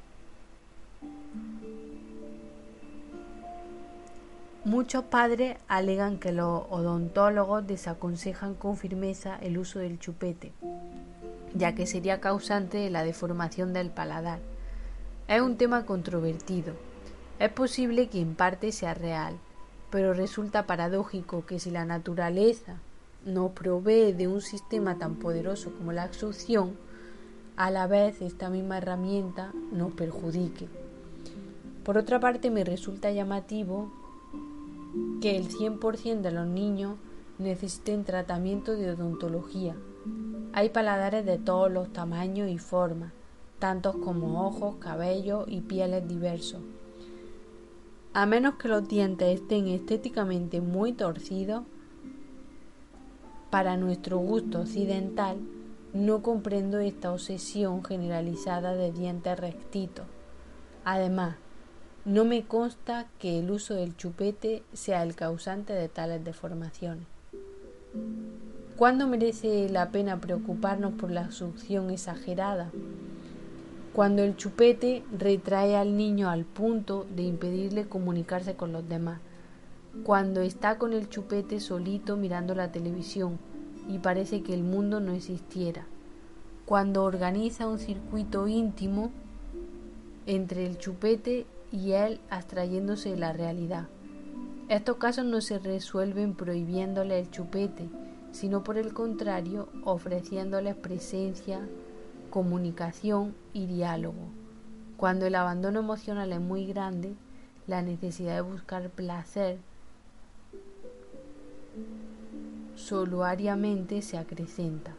Muchos 4.64 5.04
padres 5.04 5.56
alegan 5.66 6.18
que 6.18 6.32
los 6.32 6.64
odontólogos 6.70 7.66
desaconsejan 7.66 8.54
con 8.54 8.76
firmeza 8.76 9.38
el 9.40 9.56
uso 9.56 9.78
del 9.78 9.98
chupete, 9.98 10.52
ya 11.54 11.74
que 11.74 11.86
sería 11.86 12.20
causante 12.20 12.78
de 12.78 12.90
la 12.90 13.02
deformación 13.02 13.72
del 13.72 13.90
paladar. 13.90 14.40
Es 15.26 15.40
un 15.40 15.56
tema 15.56 15.86
controvertido. 15.86 16.74
Es 17.38 17.50
posible 17.50 18.08
que 18.08 18.20
en 18.20 18.34
parte 18.34 18.72
sea 18.72 18.94
real, 18.94 19.36
pero 19.90 20.12
resulta 20.12 20.66
paradójico 20.66 21.46
que 21.46 21.58
si 21.58 21.70
la 21.70 21.84
naturaleza 21.84 22.76
nos 23.28 23.52
provee 23.52 24.12
de 24.12 24.26
un 24.26 24.40
sistema 24.40 24.98
tan 24.98 25.16
poderoso 25.16 25.70
como 25.72 25.92
la 25.92 26.12
succión, 26.12 26.76
a 27.56 27.70
la 27.70 27.86
vez 27.86 28.22
esta 28.22 28.50
misma 28.50 28.78
herramienta 28.78 29.52
nos 29.72 29.92
perjudique. 29.92 30.68
Por 31.84 31.98
otra 31.98 32.20
parte, 32.20 32.50
me 32.50 32.64
resulta 32.64 33.10
llamativo 33.10 33.90
que 35.20 35.36
el 35.36 35.48
100% 35.48 36.20
de 36.20 36.30
los 36.30 36.46
niños 36.46 36.96
necesiten 37.38 38.04
tratamiento 38.04 38.72
de 38.72 38.90
odontología. 38.90 39.76
Hay 40.52 40.70
paladares 40.70 41.24
de 41.24 41.38
todos 41.38 41.70
los 41.70 41.92
tamaños 41.92 42.48
y 42.48 42.58
formas, 42.58 43.12
tantos 43.58 43.96
como 43.96 44.46
ojos, 44.46 44.76
cabellos 44.76 45.44
y 45.48 45.60
pieles 45.60 46.06
diversos. 46.08 46.60
A 48.14 48.26
menos 48.26 48.54
que 48.54 48.68
los 48.68 48.88
dientes 48.88 49.40
estén 49.40 49.68
estéticamente 49.68 50.60
muy 50.60 50.92
torcidos, 50.92 51.64
para 53.50 53.76
nuestro 53.76 54.18
gusto 54.18 54.60
occidental, 54.60 55.38
no 55.94 56.22
comprendo 56.22 56.78
esta 56.78 57.12
obsesión 57.12 57.82
generalizada 57.84 58.74
de 58.74 58.92
dientes 58.92 59.38
rectitos. 59.38 60.06
Además, 60.84 61.36
no 62.04 62.24
me 62.24 62.44
consta 62.44 63.06
que 63.18 63.38
el 63.38 63.50
uso 63.50 63.74
del 63.74 63.96
chupete 63.96 64.62
sea 64.72 65.02
el 65.02 65.14
causante 65.14 65.72
de 65.72 65.88
tales 65.88 66.24
deformaciones. 66.24 67.06
¿Cuándo 68.76 69.08
merece 69.08 69.68
la 69.68 69.90
pena 69.90 70.20
preocuparnos 70.20 70.92
por 70.92 71.10
la 71.10 71.32
succión 71.32 71.90
exagerada? 71.90 72.70
Cuando 73.92 74.22
el 74.22 74.36
chupete 74.36 75.02
retrae 75.18 75.74
al 75.74 75.96
niño 75.96 76.30
al 76.30 76.44
punto 76.44 77.04
de 77.16 77.24
impedirle 77.24 77.88
comunicarse 77.88 78.54
con 78.54 78.72
los 78.72 78.88
demás. 78.88 79.20
Cuando 80.04 80.40
está 80.40 80.78
con 80.78 80.92
el 80.92 81.08
chupete 81.08 81.60
solito 81.60 82.16
mirando 82.16 82.54
la 82.54 82.72
televisión 82.72 83.38
y 83.88 83.98
parece 83.98 84.42
que 84.42 84.54
el 84.54 84.62
mundo 84.62 85.00
no 85.00 85.12
existiera, 85.12 85.86
cuando 86.64 87.04
organiza 87.04 87.66
un 87.66 87.78
circuito 87.78 88.48
íntimo 88.48 89.10
entre 90.26 90.66
el 90.66 90.78
chupete 90.78 91.46
y 91.72 91.92
él 91.92 92.20
abstrayéndose 92.30 93.10
de 93.10 93.16
la 93.18 93.32
realidad. 93.32 93.88
Estos 94.68 94.96
casos 94.96 95.24
no 95.24 95.40
se 95.40 95.58
resuelven 95.58 96.34
prohibiéndole 96.34 97.18
el 97.18 97.30
chupete, 97.30 97.88
sino 98.32 98.62
por 98.64 98.78
el 98.78 98.92
contrario 98.92 99.68
ofreciéndoles 99.84 100.74
presencia, 100.74 101.60
comunicación 102.30 103.34
y 103.52 103.66
diálogo. 103.66 104.28
Cuando 104.96 105.26
el 105.26 105.34
abandono 105.34 105.80
emocional 105.80 106.32
es 106.32 106.40
muy 106.40 106.66
grande, 106.66 107.14
la 107.66 107.82
necesidad 107.82 108.34
de 108.34 108.40
buscar 108.42 108.90
placer 108.90 109.58
soluariamente 112.88 114.00
se 114.00 114.16
acrecenta. 114.16 114.94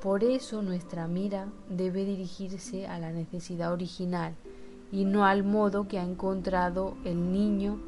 Por 0.00 0.24
eso 0.24 0.62
nuestra 0.62 1.06
mira 1.06 1.48
debe 1.68 2.06
dirigirse 2.06 2.86
a 2.86 2.98
la 2.98 3.12
necesidad 3.12 3.74
original 3.74 4.34
y 4.90 5.04
no 5.04 5.26
al 5.26 5.44
modo 5.44 5.86
que 5.86 5.98
ha 5.98 6.02
encontrado 6.02 6.96
el 7.04 7.30
niño 7.30 7.78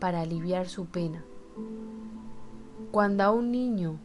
para 0.00 0.22
aliviar 0.22 0.68
su 0.68 0.86
pena. 0.86 1.22
Cuando 2.90 3.22
a 3.22 3.30
un 3.30 3.52
niño 3.52 4.00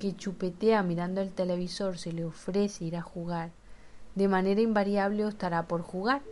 que 0.00 0.16
chupetea 0.16 0.82
mirando 0.82 1.20
el 1.20 1.30
televisor 1.30 1.96
se 1.96 2.12
le 2.12 2.24
ofrece 2.24 2.86
ir 2.86 2.96
a 2.96 3.02
jugar, 3.02 3.52
de 4.16 4.26
manera 4.26 4.60
invariable 4.60 5.24
optará 5.24 5.68
por 5.68 5.82
jugar, 5.82 6.22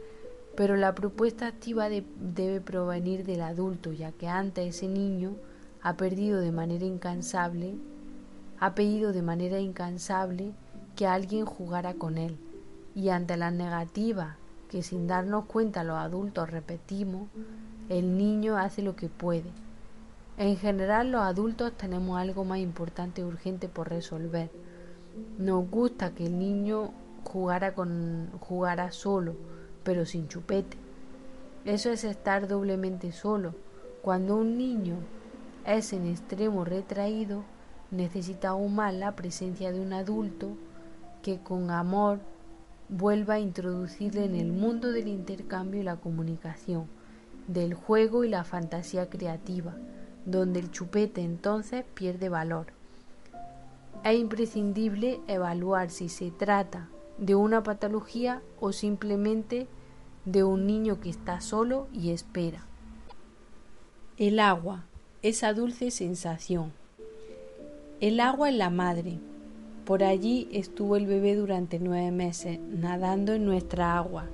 pero 0.57 0.77
la 0.77 0.93
propuesta 0.97 1.47
activa 1.47 1.89
debe 1.89 2.61
provenir 2.61 3.25
del 3.25 3.43
adulto, 3.43 3.93
ya 3.93 4.11
que 4.11 4.27
antes 4.27 4.75
ese 4.75 4.89
niño 4.89 5.37
ha 5.83 5.97
perdido 5.97 6.41
de 6.41 6.51
manera 6.51 6.85
incansable, 6.85 7.77
ha 8.63 8.77
pedido 8.77 9.13
de 9.13 9.23
manera 9.23 9.59
incansable 9.59 10.53
que 10.95 11.09
alguien 11.09 11.47
jugara 11.47 11.95
con 11.95 12.17
él, 12.17 12.39
y 12.95 13.09
ante 13.09 13.37
la 13.37 13.51
negativa 13.51 14.37
que 14.71 14.85
sin 14.85 15.09
darnos 15.09 15.47
cuenta 15.47 15.83
los 15.83 15.99
adultos 15.99 16.49
repetimos, 16.49 17.27
el 17.89 18.17
niño 18.17 18.57
hace 18.57 18.81
lo 18.81 18.95
que 18.95 19.09
puede. 19.09 19.51
En 20.39 20.57
general 20.57 21.11
los 21.11 21.23
adultos 21.23 21.73
tenemos 21.77 22.17
algo 22.21 22.45
más 22.45 22.61
importante 22.61 23.23
y 23.23 23.25
urgente 23.25 23.69
por 23.69 23.89
resolver. 23.89 24.49
Nos 25.39 25.69
gusta 25.69 26.13
que 26.13 26.27
el 26.27 26.39
niño 26.39 26.93
jugara 27.25 27.75
con 27.75 28.31
jugara 28.39 28.93
solo, 28.93 29.35
pero 29.83 30.07
sin 30.07 30.29
chupete. 30.29 30.77
Eso 31.65 31.91
es 31.91 32.05
estar 32.05 32.47
doblemente 32.47 33.11
solo. 33.11 33.57
Cuando 34.03 34.37
un 34.37 34.57
niño 34.57 34.99
es 35.67 35.93
en 35.93 36.07
extremo 36.07 36.65
retraído, 36.65 37.43
necesita 37.93 38.49
aún 38.49 38.75
más 38.75 38.93
la 38.93 39.15
presencia 39.15 39.71
de 39.71 39.81
un 39.81 39.93
adulto 39.93 40.57
que 41.23 41.39
con 41.39 41.71
amor 41.71 42.19
vuelva 42.89 43.35
a 43.35 43.41
introducirle 43.41 44.25
en 44.25 44.35
el 44.35 44.53
mundo 44.53 44.91
del 44.91 45.07
intercambio 45.07 45.81
y 45.81 45.85
la 45.85 45.97
comunicación, 45.97 46.87
del 47.47 47.75
juego 47.75 48.25
y 48.25 48.29
la 48.29 48.43
fantasía 48.43 49.09
creativa, 49.09 49.77
donde 50.27 50.59
el 50.59 50.71
chupete 50.71 51.23
entonces 51.23 51.85
pierde 51.95 52.29
valor. 52.29 52.67
Es 54.05 54.19
imprescindible 54.19 55.21
evaluar 55.29 55.91
si 55.91 56.09
se 56.09 56.31
trata 56.33 56.89
de 57.19 57.35
una 57.35 57.63
patología 57.63 58.43
o 58.59 58.73
simplemente 58.73 59.69
de 60.25 60.43
un 60.43 60.67
niño 60.67 60.99
que 61.01 61.11
está 61.11 61.41
solo 61.41 61.87
y 61.93 62.11
espera. 62.11 62.67
El 64.17 64.41
agua 64.41 64.85
esa 65.23 65.55
dulce 65.55 65.93
sensación. 65.93 66.73
El 68.03 68.19
agua 68.19 68.51
es 68.51 68.57
la 68.57 68.69
madre. 68.69 69.21
Por 69.85 70.03
allí 70.03 70.49
estuvo 70.51 70.97
el 70.97 71.07
bebé 71.07 71.37
durante 71.37 71.79
nueve 71.79 72.11
meses, 72.11 72.59
nadando 72.59 73.33
en 73.33 73.45
nuestra 73.45 73.97
agua. 73.97 74.25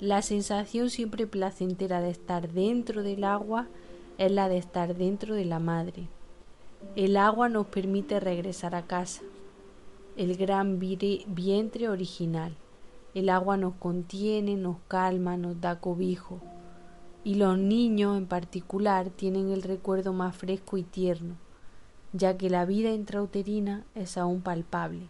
La 0.00 0.20
sensación 0.20 0.90
siempre 0.90 1.26
placentera 1.26 2.02
de 2.02 2.10
estar 2.10 2.52
dentro 2.52 3.02
del 3.02 3.24
agua 3.24 3.68
es 4.18 4.30
la 4.30 4.50
de 4.50 4.58
estar 4.58 4.96
dentro 4.96 5.34
de 5.34 5.46
la 5.46 5.60
madre. 5.60 6.08
El 6.94 7.16
agua 7.16 7.48
nos 7.48 7.68
permite 7.68 8.20
regresar 8.20 8.74
a 8.74 8.82
casa, 8.82 9.22
el 10.18 10.36
gran 10.36 10.78
vientre 10.78 11.88
original. 11.88 12.52
El 13.14 13.30
agua 13.30 13.56
nos 13.56 13.76
contiene, 13.76 14.56
nos 14.56 14.76
calma, 14.88 15.38
nos 15.38 15.58
da 15.58 15.80
cobijo 15.80 16.42
y 17.24 17.36
los 17.36 17.56
niños 17.56 18.18
en 18.18 18.26
particular 18.26 19.08
tienen 19.08 19.48
el 19.48 19.62
recuerdo 19.62 20.12
más 20.12 20.36
fresco 20.36 20.76
y 20.76 20.82
tierno, 20.82 21.36
ya 22.14 22.38
que 22.38 22.48
la 22.48 22.64
vida 22.64 22.90
intrauterina 22.92 23.84
es 23.96 24.16
aún 24.16 24.40
palpable. 24.40 25.08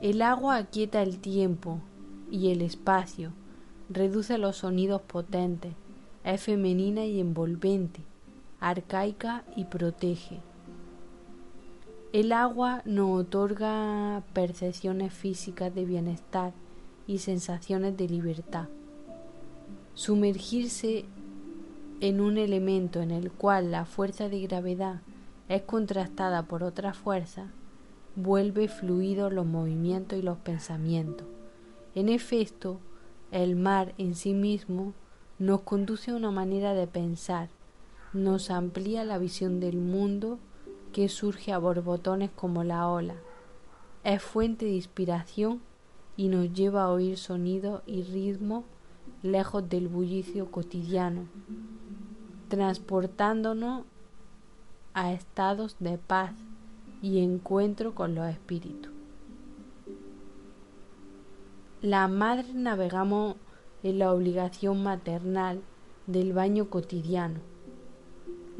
El 0.00 0.22
agua 0.22 0.56
aquieta 0.56 1.02
el 1.02 1.18
tiempo 1.18 1.78
y 2.30 2.50
el 2.50 2.62
espacio, 2.62 3.32
reduce 3.90 4.38
los 4.38 4.56
sonidos 4.56 5.02
potentes, 5.02 5.74
es 6.24 6.40
femenina 6.40 7.04
y 7.04 7.20
envolvente, 7.20 8.00
arcaica 8.60 9.44
y 9.54 9.64
protege. 9.64 10.38
El 12.14 12.32
agua 12.32 12.80
nos 12.86 13.20
otorga 13.20 14.22
percepciones 14.32 15.12
físicas 15.12 15.74
de 15.74 15.84
bienestar 15.84 16.52
y 17.06 17.18
sensaciones 17.18 17.96
de 17.98 18.08
libertad. 18.08 18.68
Sumergirse 19.94 21.04
en 22.00 22.22
un 22.22 22.38
elemento 22.38 23.02
en 23.02 23.10
el 23.10 23.30
cual 23.30 23.70
la 23.70 23.84
fuerza 23.84 24.30
de 24.30 24.40
gravedad 24.40 25.02
es 25.50 25.62
contrastada 25.62 26.44
por 26.44 26.62
otra 26.62 26.94
fuerza, 26.94 27.48
vuelve 28.14 28.68
fluidos 28.68 29.32
los 29.32 29.44
movimientos 29.44 30.16
y 30.16 30.22
los 30.22 30.38
pensamientos. 30.38 31.26
En 31.96 32.08
efecto, 32.08 32.78
el 33.32 33.56
mar 33.56 33.92
en 33.98 34.14
sí 34.14 34.32
mismo 34.32 34.92
nos 35.40 35.62
conduce 35.62 36.12
a 36.12 36.14
una 36.14 36.30
manera 36.30 36.72
de 36.72 36.86
pensar, 36.86 37.48
nos 38.12 38.48
amplía 38.48 39.04
la 39.04 39.18
visión 39.18 39.58
del 39.58 39.78
mundo 39.78 40.38
que 40.92 41.08
surge 41.08 41.52
a 41.52 41.58
borbotones 41.58 42.30
como 42.30 42.62
la 42.62 42.86
ola. 42.86 43.16
Es 44.04 44.22
fuente 44.22 44.66
de 44.66 44.74
inspiración 44.74 45.60
y 46.16 46.28
nos 46.28 46.52
lleva 46.52 46.84
a 46.84 46.90
oír 46.92 47.18
sonidos 47.18 47.82
y 47.86 48.04
ritmos 48.04 48.66
lejos 49.24 49.68
del 49.68 49.88
bullicio 49.88 50.48
cotidiano, 50.52 51.22
transportándonos 52.46 53.82
a 54.94 55.12
estados 55.12 55.76
de 55.78 55.98
paz 55.98 56.32
y 57.02 57.20
encuentro 57.20 57.94
con 57.94 58.14
los 58.14 58.28
espíritus. 58.28 58.92
La 61.80 62.08
madre 62.08 62.52
navegamos 62.52 63.36
en 63.82 63.98
la 63.98 64.12
obligación 64.12 64.82
maternal 64.82 65.62
del 66.06 66.32
baño 66.32 66.68
cotidiano 66.68 67.40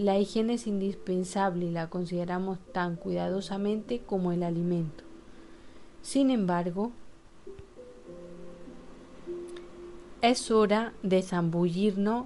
la 0.00 0.18
higiene 0.18 0.54
es 0.54 0.66
indispensable 0.66 1.66
y 1.66 1.70
la 1.70 1.90
consideramos 1.90 2.58
tan 2.72 2.96
cuidadosamente 2.96 4.00
como 4.00 4.32
el 4.32 4.42
alimento. 4.42 5.04
Sin 6.00 6.30
embargo, 6.30 6.90
es 10.22 10.50
hora 10.50 10.94
de 11.02 11.20
zambullirnos 11.20 12.24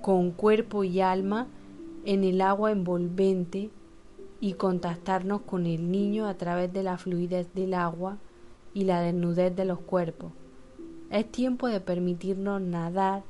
con 0.00 0.30
cuerpo 0.30 0.84
y 0.84 1.02
alma 1.02 1.48
en 2.04 2.24
el 2.24 2.40
agua 2.40 2.72
envolvente 2.72 3.70
y 4.40 4.54
contactarnos 4.54 5.42
con 5.42 5.66
el 5.66 5.90
niño 5.90 6.26
a 6.26 6.34
través 6.34 6.72
de 6.72 6.82
la 6.82 6.98
fluidez 6.98 7.52
del 7.54 7.74
agua 7.74 8.18
y 8.74 8.84
la 8.84 9.00
desnudez 9.00 9.54
de 9.54 9.64
los 9.64 9.78
cuerpos. 9.78 10.32
Es 11.10 11.30
tiempo 11.30 11.68
de 11.68 11.80
permitirnos 11.80 12.60
nadar 12.60 13.22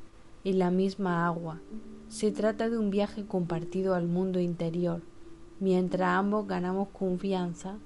en 0.44 0.58
la 0.58 0.70
misma 0.70 1.26
agua, 1.26 1.60
se 2.08 2.30
trata 2.30 2.68
de 2.68 2.76
un 2.76 2.90
viaje 2.90 3.24
compartido 3.24 3.94
al 3.94 4.06
mundo 4.06 4.38
interior, 4.38 5.00
mientras 5.60 6.10
ambos 6.10 6.46
ganamos 6.46 6.88
confianza 6.88 7.76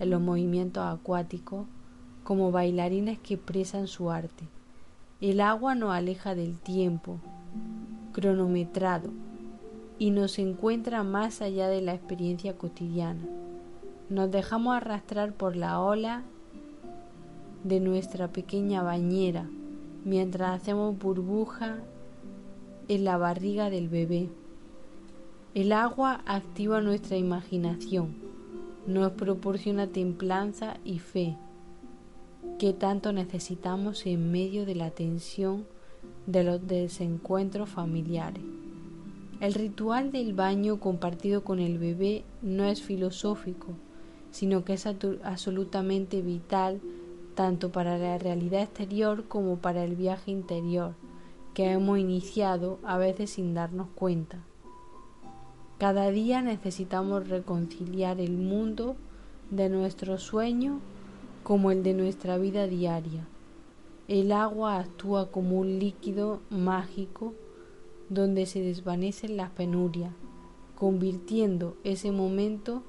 en 0.00 0.10
los 0.10 0.20
movimientos 0.20 0.84
acuáticos 0.84 1.66
como 2.24 2.50
bailarines 2.50 3.18
que 3.20 3.34
expresan 3.34 3.86
su 3.86 4.10
arte. 4.10 4.48
El 5.20 5.40
agua 5.40 5.74
nos 5.74 5.92
aleja 5.92 6.34
del 6.34 6.58
tiempo 6.58 7.20
cronometrado 8.12 9.10
y 9.98 10.10
nos 10.10 10.38
encuentra 10.38 11.02
más 11.02 11.40
allá 11.40 11.68
de 11.68 11.80
la 11.80 11.94
experiencia 11.94 12.56
cotidiana. 12.56 13.26
Nos 14.08 14.30
dejamos 14.30 14.76
arrastrar 14.76 15.32
por 15.32 15.56
la 15.56 15.80
ola 15.80 16.22
de 17.64 17.80
nuestra 17.80 18.28
pequeña 18.28 18.82
bañera 18.82 19.48
mientras 20.04 20.60
hacemos 20.60 20.96
burbuja 20.96 21.78
en 22.88 23.04
la 23.04 23.16
barriga 23.16 23.70
del 23.70 23.88
bebé. 23.88 24.28
El 25.54 25.72
agua 25.72 26.20
activa 26.26 26.80
nuestra 26.80 27.16
imaginación, 27.16 28.14
nos 28.86 29.12
proporciona 29.12 29.88
templanza 29.88 30.76
y 30.84 31.00
fe, 31.00 31.36
que 32.58 32.72
tanto 32.72 33.12
necesitamos 33.12 34.06
en 34.06 34.30
medio 34.30 34.64
de 34.64 34.76
la 34.76 34.90
tensión 34.90 35.66
de 36.26 36.44
los 36.44 36.64
desencuentros 36.66 37.68
familiares. 37.68 38.44
El 39.38 39.52
ritual 39.52 40.12
del 40.12 40.32
baño 40.32 40.80
compartido 40.80 41.44
con 41.44 41.58
el 41.58 41.78
bebé 41.78 42.24
no 42.40 42.64
es 42.64 42.80
filosófico, 42.80 43.74
sino 44.30 44.64
que 44.64 44.72
es 44.72 44.86
absolutamente 44.86 46.22
vital 46.22 46.80
tanto 47.34 47.70
para 47.70 47.98
la 47.98 48.16
realidad 48.16 48.62
exterior 48.62 49.24
como 49.28 49.56
para 49.56 49.84
el 49.84 49.94
viaje 49.94 50.30
interior 50.30 50.94
que 51.52 51.70
hemos 51.70 51.98
iniciado 51.98 52.78
a 52.82 52.96
veces 52.96 53.30
sin 53.30 53.52
darnos 53.52 53.88
cuenta. 53.94 54.38
Cada 55.78 56.10
día 56.10 56.40
necesitamos 56.40 57.28
reconciliar 57.28 58.20
el 58.20 58.38
mundo 58.38 58.96
de 59.50 59.68
nuestro 59.68 60.16
sueño 60.16 60.80
como 61.42 61.70
el 61.70 61.82
de 61.82 61.92
nuestra 61.92 62.38
vida 62.38 62.66
diaria. 62.66 63.26
El 64.08 64.32
agua 64.32 64.78
actúa 64.78 65.30
como 65.30 65.58
un 65.58 65.78
líquido 65.78 66.40
mágico 66.48 67.34
donde 68.08 68.46
se 68.46 68.60
desvanecen 68.60 69.36
las 69.36 69.50
penurias, 69.50 70.12
convirtiendo 70.74 71.76
ese 71.84 72.12
momento 72.12 72.82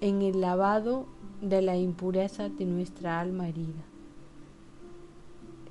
en 0.00 0.22
el 0.22 0.40
lavado 0.40 1.06
de 1.40 1.62
la 1.62 1.76
impureza 1.76 2.48
de 2.48 2.64
nuestra 2.64 3.20
alma 3.20 3.48
herida. 3.48 3.84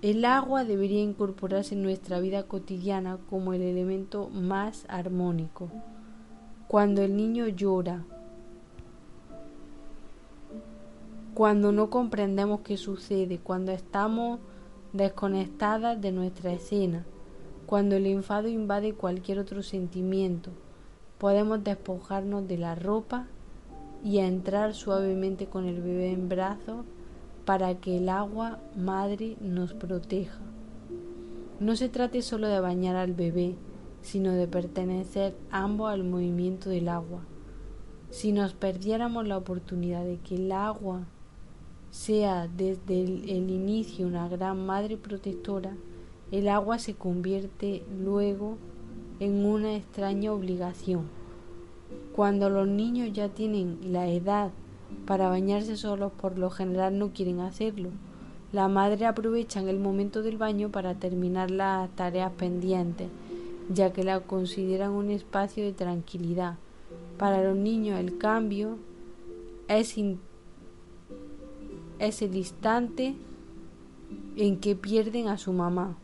El 0.02 0.26
agua 0.26 0.66
debería 0.66 1.02
incorporarse 1.02 1.76
en 1.76 1.82
nuestra 1.82 2.20
vida 2.20 2.44
cotidiana 2.44 3.20
como 3.30 3.54
el 3.54 3.62
elemento 3.62 4.30
más 4.30 4.86
armónico. 4.90 5.70
Cuando 6.68 7.02
el 7.04 7.16
niño 7.16 7.48
llora, 7.48 8.04
cuando 11.34 11.72
no 11.72 11.90
comprendemos 11.90 12.62
qué 12.62 12.76
sucede, 12.76 13.40
cuando 13.40 13.72
estamos 13.72 14.40
desconectadas 14.92 16.00
de 16.02 16.12
nuestra 16.12 16.52
escena, 16.52 17.06
cuando 17.66 17.96
el 17.96 18.06
enfado 18.06 18.48
invade 18.48 18.94
cualquier 18.94 19.40
otro 19.40 19.64
sentimiento, 19.64 20.52
podemos 21.18 21.64
despojarnos 21.64 22.48
de 22.48 22.58
la 22.58 22.76
ropa 22.76 23.28
y 24.04 24.20
entrar 24.20 24.74
suavemente 24.74 25.48
con 25.48 25.66
el 25.66 25.82
bebé 25.82 26.12
en 26.12 26.28
brazos 26.28 26.86
para 27.46 27.76
que 27.76 27.98
el 27.98 28.10
agua 28.10 28.60
madre 28.76 29.38
nos 29.40 29.74
proteja. 29.74 30.40
No 31.60 31.76
se 31.76 31.90
trate 31.90 32.22
solo 32.22 32.48
de 32.48 32.60
bañar 32.60 32.96
al 32.96 33.14
bebé, 33.14 33.56
sino 34.02 34.34
de 34.34 34.48
pertenecer 34.48 35.36
ambos 35.50 35.92
al 35.92 36.04
movimiento 36.04 36.70
del 36.70 36.90
agua. 36.90 37.22
Si 38.10 38.32
nos 38.32 38.54
perdiéramos 38.54 39.28
la 39.28 39.38
oportunidad 39.38 40.04
de 40.04 40.18
que 40.18 40.36
el 40.36 40.52
agua 40.52 41.06
sea 41.90 42.48
desde 42.48 43.04
el, 43.04 43.30
el, 43.30 43.50
inicio 43.50 44.08
una 44.08 44.28
gran 44.28 44.66
madre 44.66 44.98
protectora, 44.98 45.74
el 46.34 46.50
agua 46.50 46.80
se 46.80 46.96
convierte 46.96 47.84
luego 48.04 48.58
en 49.20 49.46
una 49.46 49.76
extraña 49.76 50.34
obligación. 50.34 51.04
Cuando 52.16 52.50
los 52.50 52.68
niños 52.68 53.14
ya 53.14 53.30
tienen 53.30 53.94
la 53.94 54.08
edad 54.08 54.50
para 55.06 55.30
bañarse 55.30 55.78
solos 55.78 56.12
por 56.12 56.40
lo 56.40 56.50
general 56.50 56.98
no 56.98 57.14
quieren 57.14 57.40
hacerlo. 57.40 57.90
La 58.52 58.68
madre 58.68 59.06
aprovecha 59.06 59.60
el 59.60 59.78
momento 59.78 60.24
del 60.24 60.40
baño 60.40 60.70
para 60.70 60.96
terminar 60.96 61.52
las 61.52 61.92
tareas 61.92 62.32
pendientes, 62.32 63.10
ya 63.72 63.94
que 63.94 64.04
la 64.04 64.22
consideran 64.22 64.90
un 64.90 65.12
espacio 65.12 65.64
de 65.64 65.74
tranquilidad. 65.74 66.56
Para 67.20 67.44
los 67.44 67.56
niños 67.56 68.00
el 68.00 68.18
cambio 68.18 68.80
es, 69.68 69.96
es 72.00 72.22
el 72.24 72.36
instante 72.36 73.14
en 74.36 74.60
que 74.60 74.76
pierden 74.76 75.28
a 75.28 75.38
su 75.38 75.54
mamá. 75.54 75.96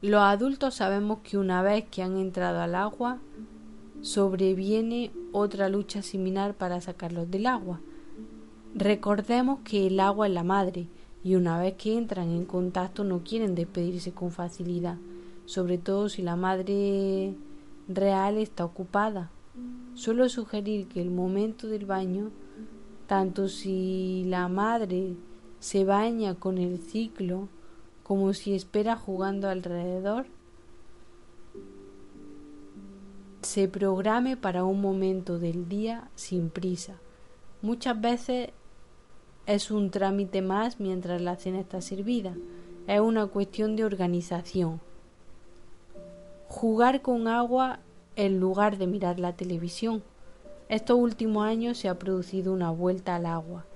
Los 0.00 0.20
adultos 0.20 0.76
sabemos 0.76 1.18
que 1.24 1.38
una 1.38 1.60
vez 1.60 1.84
que 1.90 2.04
han 2.04 2.18
entrado 2.18 2.60
al 2.60 2.76
agua, 2.76 3.18
sobreviene 4.00 5.10
otra 5.32 5.68
lucha 5.68 6.02
similar 6.02 6.54
para 6.54 6.80
sacarlos 6.80 7.28
del 7.32 7.46
agua. 7.46 7.80
Recordemos 8.76 9.58
que 9.64 9.88
el 9.88 9.98
agua 9.98 10.28
es 10.28 10.32
la 10.32 10.44
madre 10.44 10.86
y 11.24 11.34
una 11.34 11.58
vez 11.58 11.74
que 11.74 11.98
entran 11.98 12.30
en 12.30 12.44
contacto 12.44 13.02
no 13.02 13.24
quieren 13.24 13.56
despedirse 13.56 14.12
con 14.12 14.30
facilidad, 14.30 14.98
sobre 15.46 15.78
todo 15.78 16.08
si 16.08 16.22
la 16.22 16.36
madre 16.36 17.34
real 17.88 18.36
está 18.36 18.64
ocupada. 18.64 19.32
Suelo 19.94 20.28
sugerir 20.28 20.86
que 20.86 21.02
el 21.02 21.10
momento 21.10 21.66
del 21.66 21.86
baño, 21.86 22.30
tanto 23.08 23.48
si 23.48 24.22
la 24.28 24.46
madre 24.46 25.16
se 25.58 25.84
baña 25.84 26.36
con 26.36 26.58
el 26.58 26.78
ciclo 26.78 27.48
como 28.08 28.32
si 28.32 28.54
espera 28.54 28.96
jugando 28.96 29.50
alrededor, 29.50 30.24
se 33.42 33.68
programe 33.68 34.38
para 34.38 34.64
un 34.64 34.80
momento 34.80 35.38
del 35.38 35.68
día 35.68 36.08
sin 36.14 36.48
prisa. 36.48 36.94
Muchas 37.60 38.00
veces 38.00 38.48
es 39.44 39.70
un 39.70 39.90
trámite 39.90 40.40
más 40.40 40.80
mientras 40.80 41.20
la 41.20 41.36
cena 41.36 41.60
está 41.60 41.82
servida. 41.82 42.34
Es 42.86 42.98
una 42.98 43.26
cuestión 43.26 43.76
de 43.76 43.84
organización. 43.84 44.80
Jugar 46.48 47.02
con 47.02 47.28
agua 47.28 47.80
en 48.16 48.40
lugar 48.40 48.78
de 48.78 48.86
mirar 48.86 49.20
la 49.20 49.34
televisión. 49.34 50.02
Estos 50.70 50.98
últimos 50.98 51.44
años 51.44 51.76
se 51.76 51.90
ha 51.90 51.98
producido 51.98 52.54
una 52.54 52.70
vuelta 52.70 53.16
al 53.16 53.26
agua. 53.26 53.66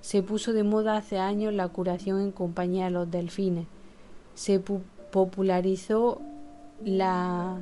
Se 0.00 0.22
puso 0.22 0.54
de 0.54 0.64
moda 0.64 0.96
hace 0.96 1.18
años 1.18 1.52
la 1.52 1.68
curación 1.68 2.22
en 2.22 2.32
compañía 2.32 2.86
de 2.86 2.92
los 2.92 3.10
delfines. 3.10 3.66
Se 4.34 4.60
popularizó 4.60 6.20
la 6.84 7.58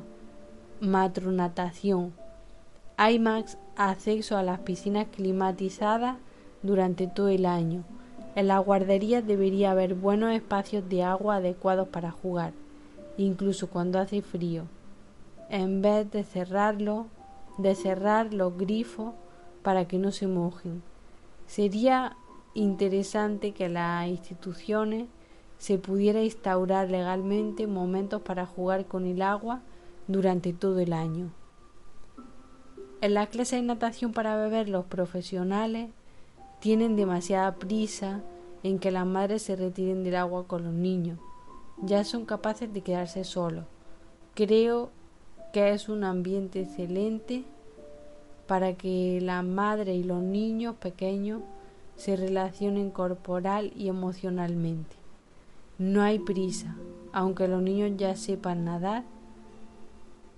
matronatación. 0.79 2.13
Hay 2.97 3.19
más 3.19 3.57
acceso 3.75 4.37
a 4.37 4.43
las 4.43 4.59
piscinas 4.59 5.07
climatizadas 5.07 6.17
durante 6.63 7.07
todo 7.07 7.29
el 7.29 7.45
año. 7.45 7.83
En 8.35 8.47
las 8.47 8.63
guarderías 8.63 9.25
debería 9.25 9.71
haber 9.71 9.93
buenos 9.95 10.31
espacios 10.31 10.87
de 10.87 11.03
agua 11.03 11.37
adecuados 11.37 11.87
para 11.89 12.11
jugar, 12.11 12.53
incluso 13.17 13.69
cuando 13.69 13.99
hace 13.99 14.21
frío. 14.21 14.63
En 15.49 15.81
vez 15.81 16.09
de 16.11 16.23
cerrarlo, 16.23 17.07
de 17.57 17.75
cerrar 17.75 18.33
los 18.33 18.57
grifos 18.57 19.13
para 19.63 19.85
que 19.85 19.97
no 19.97 20.11
se 20.11 20.27
mojen. 20.27 20.81
Sería 21.45 22.15
interesante 22.53 23.51
que 23.51 23.67
las 23.67 24.07
instituciones 24.07 25.07
se 25.61 25.77
pudiera 25.77 26.23
instaurar 26.23 26.89
legalmente 26.89 27.67
momentos 27.67 28.23
para 28.23 28.47
jugar 28.47 28.87
con 28.87 29.05
el 29.05 29.21
agua 29.21 29.61
durante 30.07 30.53
todo 30.53 30.79
el 30.79 30.91
año. 30.91 31.29
En 32.99 33.13
las 33.13 33.29
clases 33.29 33.61
de 33.61 33.67
natación 33.67 34.11
para 34.11 34.35
beber 34.35 34.69
los 34.69 34.85
profesionales 34.85 35.91
tienen 36.61 36.95
demasiada 36.95 37.53
prisa 37.57 38.21
en 38.63 38.79
que 38.79 38.89
las 38.89 39.05
madres 39.05 39.43
se 39.43 39.55
retiren 39.55 40.03
del 40.03 40.15
agua 40.15 40.47
con 40.47 40.63
los 40.63 40.73
niños. 40.73 41.19
Ya 41.83 42.05
son 42.05 42.25
capaces 42.25 42.73
de 42.73 42.81
quedarse 42.81 43.23
solos. 43.23 43.65
Creo 44.33 44.89
que 45.53 45.73
es 45.73 45.89
un 45.89 46.03
ambiente 46.03 46.61
excelente 46.61 47.43
para 48.47 48.73
que 48.73 49.19
la 49.21 49.43
madre 49.43 49.93
y 49.93 50.03
los 50.03 50.23
niños 50.23 50.75
pequeños 50.77 51.43
se 51.97 52.15
relacionen 52.15 52.89
corporal 52.89 53.71
y 53.75 53.89
emocionalmente. 53.89 55.00
No 55.81 56.03
hay 56.03 56.19
prisa, 56.19 56.75
aunque 57.11 57.47
los 57.47 57.59
niños 57.59 57.93
ya 57.97 58.15
sepan 58.15 58.65
nadar, 58.65 59.03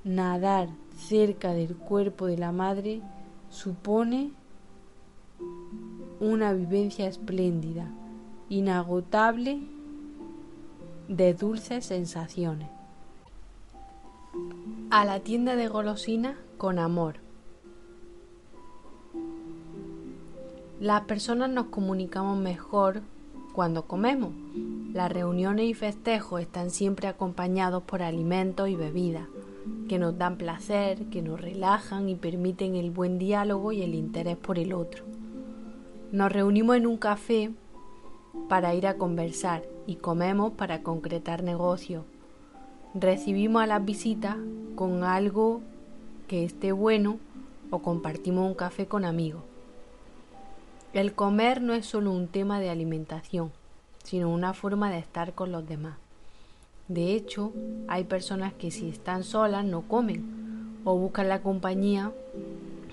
nadar 0.05 0.69
cerca 0.95 1.51
del 1.51 1.75
cuerpo 1.75 2.27
de 2.27 2.37
la 2.37 2.53
madre 2.53 3.01
supone 3.49 4.31
una 6.21 6.53
vivencia 6.53 7.07
espléndida, 7.07 7.91
inagotable 8.47 9.59
de 11.09 11.33
dulces 11.33 11.87
sensaciones. 11.87 12.69
A 14.91 15.03
la 15.03 15.19
tienda 15.19 15.57
de 15.57 15.67
golosinas 15.67 16.37
con 16.57 16.79
amor. 16.79 17.15
Las 20.79 21.01
personas 21.01 21.49
nos 21.49 21.65
comunicamos 21.65 22.37
mejor 22.37 23.01
cuando 23.53 23.83
comemos. 23.85 24.31
Las 24.93 25.11
reuniones 25.11 25.65
y 25.65 25.73
festejos 25.73 26.41
están 26.41 26.71
siempre 26.71 27.07
acompañados 27.07 27.83
por 27.83 28.01
alimentos 28.01 28.67
y 28.67 28.75
bebidas 28.75 29.27
que 29.87 29.99
nos 29.99 30.17
dan 30.17 30.37
placer, 30.37 31.05
que 31.05 31.21
nos 31.21 31.39
relajan 31.39 32.09
y 32.09 32.15
permiten 32.15 32.75
el 32.75 32.91
buen 32.91 33.17
diálogo 33.17 33.71
y 33.71 33.81
el 33.81 33.95
interés 33.95 34.37
por 34.37 34.59
el 34.59 34.73
otro. 34.73 35.05
Nos 36.11 36.31
reunimos 36.31 36.75
en 36.75 36.87
un 36.87 36.97
café 36.97 37.51
para 38.49 38.73
ir 38.75 38.87
a 38.87 38.97
conversar 38.97 39.63
y 39.87 39.95
comemos 39.95 40.53
para 40.53 40.83
concretar 40.83 41.43
negocios. 41.43 42.03
Recibimos 42.93 43.63
a 43.63 43.67
las 43.67 43.85
visitas 43.85 44.37
con 44.75 45.03
algo 45.03 45.61
que 46.27 46.43
esté 46.43 46.71
bueno 46.71 47.17
o 47.71 47.79
compartimos 47.79 48.47
un 48.47 48.55
café 48.55 48.85
con 48.85 49.05
amigos. 49.05 49.52
El 50.93 51.13
comer 51.13 51.63
no 51.63 51.73
es 51.73 51.87
solo 51.87 52.11
un 52.11 52.27
tema 52.27 52.59
de 52.59 52.69
alimentación, 52.69 53.51
sino 54.03 54.29
una 54.29 54.53
forma 54.53 54.91
de 54.91 54.99
estar 54.99 55.33
con 55.33 55.51
los 55.51 55.67
demás. 55.67 55.97
De 56.87 57.15
hecho, 57.15 57.51
hay 57.87 58.03
personas 58.03 58.53
que 58.53 58.69
si 58.69 58.89
están 58.89 59.23
solas 59.23 59.65
no 59.65 59.87
comen 59.87 60.77
o 60.83 60.95
buscan 60.95 61.29
la 61.29 61.41
compañía 61.41 62.11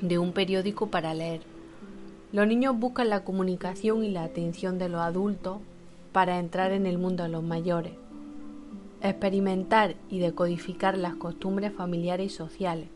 de 0.01 0.19
un 0.19 0.33
periódico 0.33 0.87
para 0.87 1.13
leer. 1.13 1.43
Los 2.33 2.47
niños 2.47 2.79
buscan 2.79 3.11
la 3.11 3.23
comunicación 3.23 4.03
y 4.03 4.11
la 4.11 4.25
atención 4.25 4.79
de 4.79 4.89
los 4.89 5.03
adultos 5.03 5.59
para 6.13 6.39
entrar 6.39 6.73
en 6.73 6.87
el 6.87 6.97
mundo 6.97 7.25
de 7.25 7.29
los 7.29 7.43
mayores, 7.43 7.93
experimentar 9.03 9.95
y 10.09 10.21
decodificar 10.21 10.97
las 10.97 11.17
costumbres 11.17 11.75
familiares 11.75 12.33
y 12.33 12.35
sociales. 12.35 12.89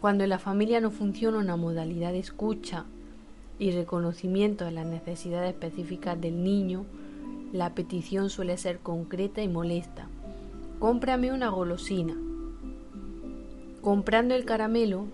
Cuando 0.00 0.22
en 0.22 0.30
la 0.30 0.38
familia 0.38 0.80
no 0.80 0.92
funciona 0.92 1.38
una 1.38 1.56
modalidad 1.56 2.12
de 2.12 2.20
escucha 2.20 2.84
y 3.62 3.70
reconocimiento 3.70 4.64
de 4.64 4.72
las 4.72 4.86
necesidades 4.86 5.50
específicas 5.50 6.20
del 6.20 6.42
niño, 6.42 6.84
la 7.52 7.76
petición 7.76 8.28
suele 8.28 8.56
ser 8.56 8.80
concreta 8.80 9.40
y 9.40 9.46
molesta. 9.46 10.08
Cómprame 10.80 11.30
una 11.30 11.48
golosina. 11.48 12.16
Comprando 13.80 14.34
el 14.34 14.44
caramelo, 14.44 15.06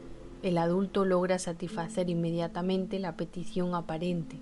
el 0.43 0.57
adulto 0.57 1.05
logra 1.05 1.39
satisfacer 1.39 2.09
inmediatamente 2.09 2.99
la 2.99 3.19
petición 3.19 3.75
aparente, 3.75 4.39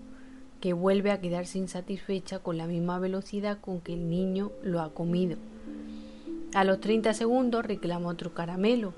que 0.61 0.73
vuelve 0.73 1.11
a 1.11 1.21
quedarse 1.21 1.59
insatisfecha 1.59 2.39
con 2.39 2.59
la 2.59 2.69
misma 2.69 3.01
velocidad 3.01 3.59
con 3.61 3.81
que 3.81 3.95
el 3.95 4.09
niño 4.09 4.53
lo 4.63 4.83
ha 4.83 4.95
comido. 4.95 5.37
A 6.55 6.63
los 6.63 6.79
30 6.79 7.13
segundos 7.13 7.67
reclama 7.67 8.11
otro 8.11 8.35
caramelo, 8.35 8.95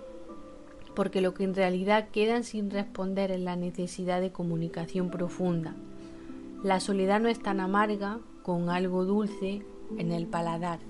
porque 0.99 1.21
lo 1.21 1.33
que 1.33 1.45
en 1.45 1.55
realidad 1.55 2.09
quedan 2.09 2.43
sin 2.43 2.73
responder 2.73 3.31
es 3.31 3.39
la 3.39 3.55
necesidad 3.55 4.21
de 4.21 4.33
comunicación 4.33 5.11
profunda. 5.11 5.77
La 6.65 6.81
soledad 6.81 7.21
no 7.21 7.29
es 7.29 7.41
tan 7.41 7.61
amarga 7.61 8.19
con 8.43 8.69
algo 8.69 9.05
dulce 9.05 9.63
en 9.97 10.11
el 10.11 10.27
paladar. 10.27 10.81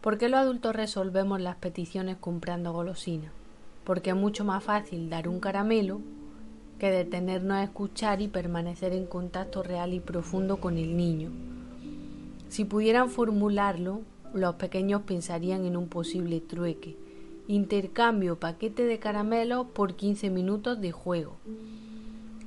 ¿Por 0.00 0.16
qué 0.16 0.28
los 0.28 0.38
adultos 0.38 0.76
resolvemos 0.76 1.40
las 1.40 1.56
peticiones 1.56 2.16
comprando 2.16 2.72
golosinas? 2.72 3.32
Porque 3.82 4.10
es 4.10 4.16
mucho 4.16 4.44
más 4.44 4.62
fácil 4.62 5.10
dar 5.10 5.26
un 5.26 5.40
caramelo 5.40 6.00
que 6.78 6.92
detenernos 6.92 7.56
a 7.56 7.64
escuchar 7.64 8.22
y 8.22 8.28
permanecer 8.28 8.92
en 8.92 9.06
contacto 9.06 9.64
real 9.64 9.92
y 9.92 9.98
profundo 9.98 10.58
con 10.58 10.78
el 10.78 10.96
niño. 10.96 11.32
Si 12.46 12.64
pudieran 12.64 13.10
formularlo, 13.10 14.02
los 14.34 14.56
pequeños 14.56 15.02
pensarían 15.02 15.64
en 15.64 15.76
un 15.76 15.88
posible 15.88 16.40
trueque. 16.40 16.96
Intercambio 17.46 18.38
paquete 18.38 18.84
de 18.84 18.98
caramelos 18.98 19.66
por 19.68 19.94
15 19.94 20.30
minutos 20.30 20.80
de 20.80 20.92
juego. 20.92 21.36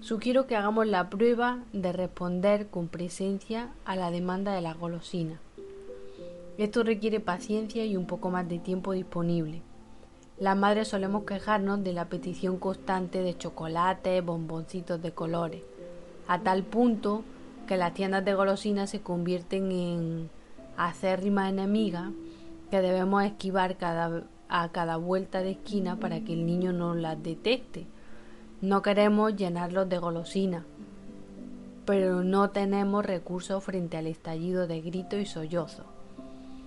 Sugiero 0.02 0.48
que 0.48 0.56
hagamos 0.56 0.86
la 0.88 1.10
prueba 1.10 1.64
de 1.74 1.92
responder 1.92 2.68
con 2.68 2.88
presencia 2.88 3.72
a 3.86 3.96
la 3.96 4.12
demanda 4.12 4.54
de 4.54 4.62
la 4.62 4.74
golosina. 4.74 5.40
Esto 6.58 6.84
requiere 6.84 7.20
paciencia 7.20 7.86
y 7.86 7.96
un 7.96 8.06
poco 8.06 8.30
más 8.30 8.48
de 8.50 8.60
tiempo 8.60 8.94
disponible. 8.94 9.62
Las 10.40 10.58
madres 10.58 10.90
solemos 10.90 11.24
quejarnos 11.24 11.84
de 11.84 11.94
la 11.94 12.10
petición 12.10 12.58
constante 12.58 13.22
de 13.22 13.38
chocolate, 13.38 14.22
bomboncitos 14.22 15.02
de 15.02 15.12
colores, 15.12 15.62
a 16.28 16.40
tal 16.42 16.64
punto 16.64 17.24
que 17.68 17.78
las 17.78 17.94
tiendas 17.94 18.24
de 18.24 18.34
golosinas 18.34 18.90
se 18.90 19.02
convierten 19.02 19.72
en 19.72 20.30
acérrimas 20.78 21.50
enemigas 21.50 22.12
que 22.72 22.82
debemos 22.82 23.24
esquivar 23.24 23.78
a 24.50 24.70
cada 24.70 24.98
vuelta 24.98 25.42
de 25.42 25.52
esquina 25.52 26.00
para 26.00 26.22
que 26.22 26.34
el 26.34 26.46
niño 26.46 26.72
no 26.72 26.96
las 26.96 27.22
detecte. 27.22 27.88
No 28.62 28.82
queremos 28.82 29.36
llenarlos 29.36 29.90
de 29.90 29.98
golosinas, 29.98 30.64
pero 31.86 32.24
no 32.24 32.50
tenemos 32.52 33.06
recursos 33.06 33.64
frente 33.64 33.98
al 33.98 34.08
estallido 34.08 34.68
de 34.68 34.82
gritos 34.82 35.20
y 35.20 35.26
sollozos. 35.26 35.97